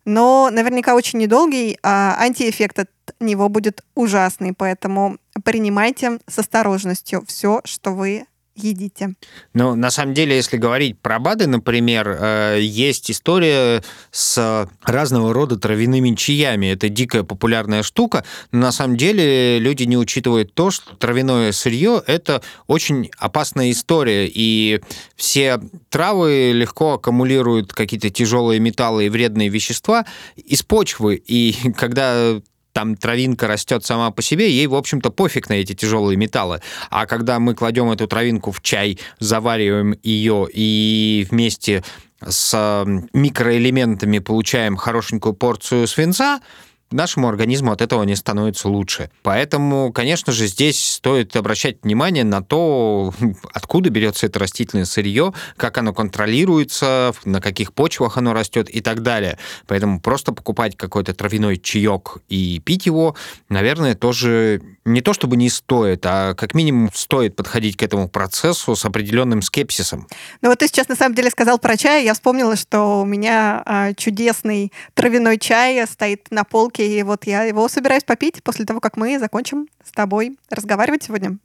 но 0.05 0.49
наверняка 0.51 0.95
очень 0.95 1.19
недолгий, 1.19 1.77
а 1.83 2.15
антиэффект 2.19 2.79
от 2.79 2.89
него 3.19 3.49
будет 3.49 3.83
ужасный, 3.93 4.53
поэтому 4.53 5.17
принимайте 5.43 6.19
с 6.27 6.39
осторожностью 6.39 7.23
все, 7.27 7.61
что 7.65 7.91
вы 7.91 8.25
едите. 8.55 9.15
Ну, 9.53 9.75
на 9.75 9.91
самом 9.91 10.13
деле, 10.13 10.35
если 10.35 10.57
говорить 10.57 10.99
про 10.99 11.19
БАДы, 11.19 11.47
например, 11.47 12.07
э, 12.07 12.59
есть 12.61 13.11
история 13.11 13.83
с 14.11 14.67
разного 14.83 15.33
рода 15.33 15.57
травяными 15.57 16.15
чаями. 16.15 16.67
Это 16.67 16.89
дикая 16.89 17.23
популярная 17.23 17.83
штука, 17.83 18.23
но 18.51 18.59
на 18.59 18.71
самом 18.71 18.97
деле 18.97 19.59
люди 19.59 19.83
не 19.83 19.97
учитывают 19.97 20.53
то, 20.53 20.71
что 20.71 20.95
травяное 20.95 21.51
сырье— 21.51 22.01
это 22.07 22.41
очень 22.67 23.11
опасная 23.17 23.71
история, 23.71 24.29
и 24.33 24.81
все 25.15 25.59
травы 25.89 26.51
легко 26.53 26.93
аккумулируют 26.93 27.73
какие-то 27.73 28.09
тяжелые 28.09 28.59
металлы 28.59 29.05
и 29.05 29.09
вредные 29.09 29.49
вещества 29.49 30.05
из 30.35 30.63
почвы, 30.63 31.15
и 31.15 31.55
когда 31.77 32.41
там 32.75 32.97
травинка 32.97 33.47
растет 33.47 33.85
сама 33.85 34.11
по 34.11 34.21
себе, 34.21 34.51
ей, 34.51 34.67
в 34.67 34.75
общем-то, 34.75 35.09
пофиг 35.09 35.47
на 35.47 35.53
эти 35.53 35.73
тяжелые 35.73 36.17
металлы. 36.17 36.61
А 36.89 37.05
когда 37.05 37.39
мы 37.39 37.55
кладем 37.55 37.89
эту 37.89 38.05
травинку 38.05 38.51
в 38.51 38.61
чай, 38.61 38.99
завариваем 39.17 39.97
ее 40.03 40.45
и 40.53 41.25
вместе 41.31 41.85
с 42.21 42.83
микроэлементами 43.13 44.19
получаем 44.19 44.75
хорошенькую 44.75 45.35
порцию 45.35 45.87
свинца, 45.87 46.41
нашему 46.91 47.27
организму 47.27 47.71
от 47.71 47.81
этого 47.81 48.03
не 48.03 48.15
становится 48.15 48.69
лучше. 48.69 49.09
Поэтому, 49.23 49.91
конечно 49.91 50.31
же, 50.31 50.47
здесь 50.47 50.93
стоит 50.93 51.35
обращать 51.35 51.83
внимание 51.83 52.23
на 52.23 52.41
то, 52.41 53.13
откуда 53.53 53.89
берется 53.89 54.27
это 54.27 54.39
растительное 54.39 54.85
сырье, 54.85 55.33
как 55.57 55.77
оно 55.77 55.93
контролируется, 55.93 57.13
на 57.25 57.41
каких 57.41 57.73
почвах 57.73 58.17
оно 58.17 58.33
растет 58.33 58.69
и 58.69 58.81
так 58.81 59.01
далее. 59.01 59.37
Поэтому 59.67 59.99
просто 59.99 60.31
покупать 60.31 60.77
какой-то 60.77 61.13
травяной 61.13 61.57
чаек 61.57 62.17
и 62.29 62.61
пить 62.63 62.85
его, 62.85 63.15
наверное, 63.49 63.95
тоже 63.95 64.61
не 64.85 65.01
то 65.01 65.13
чтобы 65.13 65.35
не 65.35 65.49
стоит, 65.49 66.05
а 66.05 66.35
как 66.35 66.53
минимум 66.53 66.91
стоит 66.93 67.35
подходить 67.35 67.75
к 67.77 67.83
этому 67.83 68.07
процессу 68.07 68.75
с 68.75 68.85
определенным 68.85 69.41
скепсисом. 69.41 70.07
Ну 70.41 70.49
вот 70.49 70.59
ты 70.59 70.67
сейчас 70.67 70.87
на 70.87 70.95
самом 70.95 71.15
деле 71.15 71.31
сказал 71.31 71.57
про 71.57 71.75
чай, 71.75 72.05
я 72.05 72.13
вспомнила, 72.13 72.55
что 72.55 73.01
у 73.01 73.05
меня 73.05 73.63
а, 73.65 73.93
чудесный 73.93 74.71
травяной 74.93 75.39
чай 75.39 75.85
стоит 75.87 76.27
на 76.29 76.43
полке 76.43 76.74
и 76.79 77.03
вот 77.03 77.25
я 77.25 77.43
его 77.43 77.67
собираюсь 77.67 78.03
попить 78.03 78.43
после 78.43 78.65
того, 78.65 78.79
как 78.79 78.97
мы 78.97 79.19
закончим 79.19 79.67
с 79.83 79.91
тобой 79.91 80.37
разговаривать 80.49 81.03
сегодня. 81.03 81.37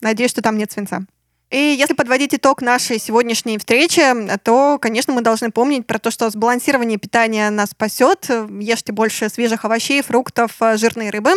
Надеюсь, 0.00 0.30
что 0.30 0.42
там 0.42 0.58
нет 0.58 0.70
свинца. 0.72 1.06
И 1.50 1.76
если 1.78 1.94
подводить 1.94 2.34
итог 2.34 2.62
нашей 2.62 2.98
сегодняшней 2.98 3.58
встречи, 3.58 4.02
то, 4.42 4.76
конечно, 4.80 5.12
мы 5.12 5.20
должны 5.20 5.52
помнить 5.52 5.86
про 5.86 6.00
то, 6.00 6.10
что 6.10 6.28
сбалансирование 6.28 6.98
питания 6.98 7.48
нас 7.50 7.70
спасет. 7.70 8.28
Ешьте 8.58 8.92
больше 8.92 9.28
свежих 9.28 9.64
овощей, 9.64 10.02
фруктов, 10.02 10.56
жирной 10.74 11.10
рыбы. 11.10 11.30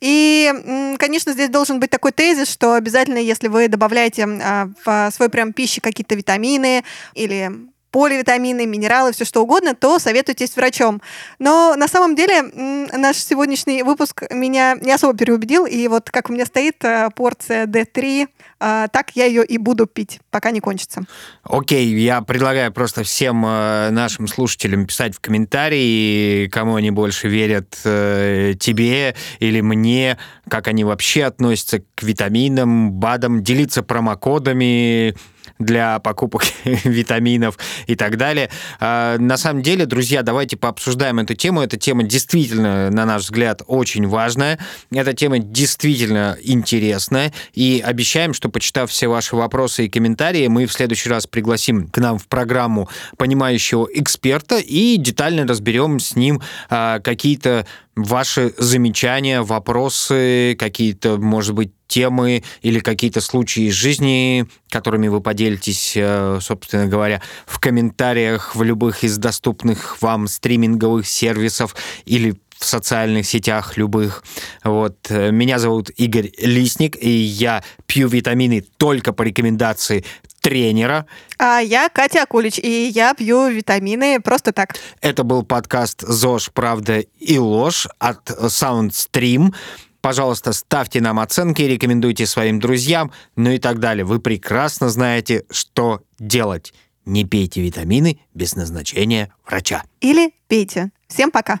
И, 0.00 0.96
конечно, 0.98 1.32
здесь 1.32 1.50
должен 1.50 1.78
быть 1.78 1.90
такой 1.90 2.10
тезис, 2.10 2.50
что 2.50 2.74
обязательно, 2.74 3.18
если 3.18 3.46
вы 3.46 3.68
добавляете 3.68 4.24
а, 4.24 4.70
в 4.84 5.10
свой 5.14 5.28
прям 5.28 5.52
пищи 5.52 5.80
какие-то 5.80 6.16
витамины 6.16 6.82
или 7.14 7.69
поливитамины, 7.90 8.66
минералы, 8.66 9.12
все 9.12 9.24
что 9.24 9.42
угодно, 9.42 9.74
то 9.74 9.98
советуйтесь 9.98 10.52
с 10.52 10.56
врачом. 10.56 11.02
Но 11.38 11.74
на 11.76 11.88
самом 11.88 12.14
деле 12.14 12.42
наш 12.42 13.16
сегодняшний 13.16 13.82
выпуск 13.82 14.22
меня 14.30 14.76
не 14.80 14.92
особо 14.92 15.16
переубедил, 15.16 15.66
и 15.66 15.88
вот 15.88 16.10
как 16.10 16.30
у 16.30 16.32
меня 16.32 16.46
стоит 16.46 16.84
э, 16.84 17.08
порция 17.14 17.66
D3, 17.66 18.28
э, 18.60 18.88
так 18.92 19.10
я 19.14 19.24
ее 19.24 19.44
и 19.44 19.58
буду 19.58 19.86
пить, 19.86 20.20
пока 20.30 20.50
не 20.50 20.60
кончится. 20.60 21.02
Окей, 21.42 21.86
я 21.98 22.20
предлагаю 22.20 22.72
просто 22.72 23.02
всем 23.02 23.44
э, 23.44 23.90
нашим 23.90 24.28
слушателям 24.28 24.86
писать 24.86 25.16
в 25.16 25.20
комментарии, 25.20 26.48
кому 26.48 26.76
они 26.76 26.90
больше 26.90 27.28
верят, 27.28 27.70
тебе 27.80 29.14
или 29.38 29.60
мне, 29.60 30.18
как 30.48 30.68
они 30.68 30.84
вообще 30.84 31.24
относятся 31.24 31.82
к 31.94 32.02
витаминам, 32.02 32.92
БАДам, 32.92 33.42
делиться 33.42 33.82
промокодами, 33.82 35.14
для 35.60 36.00
покупок 36.00 36.42
витаминов 36.64 37.58
и 37.86 37.94
так 37.94 38.16
далее. 38.16 38.50
А, 38.80 39.18
на 39.18 39.36
самом 39.36 39.62
деле, 39.62 39.86
друзья, 39.86 40.22
давайте 40.22 40.56
пообсуждаем 40.56 41.20
эту 41.20 41.34
тему. 41.34 41.60
Эта 41.60 41.76
тема 41.76 42.02
действительно, 42.02 42.90
на 42.90 43.04
наш 43.04 43.22
взгляд, 43.22 43.62
очень 43.66 44.08
важная. 44.08 44.58
Эта 44.90 45.12
тема 45.12 45.38
действительно 45.38 46.36
интересная. 46.42 47.32
И 47.52 47.82
обещаем, 47.84 48.34
что, 48.34 48.48
почитав 48.48 48.90
все 48.90 49.06
ваши 49.06 49.36
вопросы 49.36 49.86
и 49.86 49.88
комментарии, 49.88 50.46
мы 50.48 50.66
в 50.66 50.72
следующий 50.72 51.10
раз 51.10 51.26
пригласим 51.26 51.88
к 51.88 51.98
нам 51.98 52.18
в 52.18 52.26
программу 52.26 52.88
понимающего 53.16 53.88
эксперта 53.92 54.58
и 54.58 54.96
детально 54.96 55.46
разберем 55.46 56.00
с 56.00 56.16
ним 56.16 56.40
а, 56.70 57.00
какие-то 57.00 57.66
ваши 57.96 58.54
замечания, 58.56 59.42
вопросы, 59.42 60.56
какие-то, 60.58 61.18
может 61.18 61.54
быть, 61.54 61.72
темы 61.90 62.42
или 62.62 62.78
какие-то 62.78 63.20
случаи 63.20 63.64
из 63.64 63.74
жизни, 63.74 64.46
которыми 64.70 65.08
вы 65.08 65.20
поделитесь, 65.20 65.94
э, 65.96 66.38
собственно 66.40 66.86
говоря, 66.86 67.20
в 67.46 67.58
комментариях 67.58 68.54
в 68.54 68.62
любых 68.62 69.04
из 69.04 69.18
доступных 69.18 70.00
вам 70.00 70.28
стриминговых 70.28 71.06
сервисов 71.06 71.74
или 72.06 72.40
в 72.56 72.64
социальных 72.64 73.26
сетях 73.26 73.78
любых. 73.78 74.22
Вот. 74.62 75.10
Меня 75.10 75.58
зовут 75.58 75.88
Игорь 75.96 76.30
Лисник, 76.38 76.96
и 77.02 77.08
я 77.08 77.62
пью 77.86 78.06
витамины 78.06 78.62
только 78.76 79.12
по 79.14 79.22
рекомендации 79.22 80.04
тренера. 80.40 81.06
А 81.38 81.60
я 81.60 81.88
Катя 81.88 82.22
Акулич, 82.22 82.58
и 82.58 82.90
я 82.94 83.14
пью 83.14 83.48
витамины 83.48 84.20
просто 84.20 84.52
так. 84.52 84.76
Это 85.00 85.22
был 85.24 85.42
подкаст 85.42 86.02
«ЗОЖ. 86.02 86.50
Правда 86.52 86.98
и 86.98 87.38
ложь» 87.38 87.86
от 87.98 88.30
SoundStream. 88.30 89.54
Пожалуйста, 90.00 90.52
ставьте 90.52 91.00
нам 91.00 91.20
оценки, 91.20 91.62
рекомендуйте 91.62 92.26
своим 92.26 92.58
друзьям, 92.58 93.12
ну 93.36 93.50
и 93.50 93.58
так 93.58 93.80
далее. 93.80 94.04
Вы 94.04 94.18
прекрасно 94.18 94.88
знаете, 94.88 95.44
что 95.50 96.00
делать. 96.18 96.72
Не 97.04 97.24
пейте 97.24 97.60
витамины 97.60 98.20
без 98.34 98.54
назначения 98.54 99.32
врача. 99.46 99.82
Или 100.00 100.32
пейте. 100.48 100.90
Всем 101.08 101.30
пока. 101.30 101.60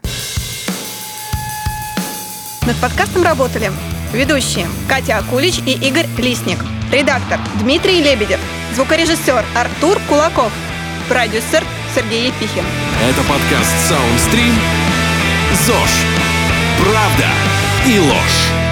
Над 2.66 2.76
подкастом 2.76 3.22
работали 3.22 3.70
ведущие 4.12 4.66
Катя 4.88 5.18
Акулич 5.18 5.58
и 5.66 5.72
Игорь 5.72 6.06
Лисник, 6.18 6.58
редактор 6.92 7.40
Дмитрий 7.60 8.02
Лебедев, 8.02 8.40
звукорежиссер 8.74 9.44
Артур 9.54 9.98
Кулаков, 10.08 10.52
продюсер 11.08 11.64
Сергей 11.94 12.28
Епихин. 12.28 12.64
Это 13.02 13.20
подкаст 13.22 13.72
Soundstream 13.90 14.54
«ЗОЖ. 15.66 15.90
Правда 16.78 17.26
и 17.86 17.98
ложь». 17.98 18.69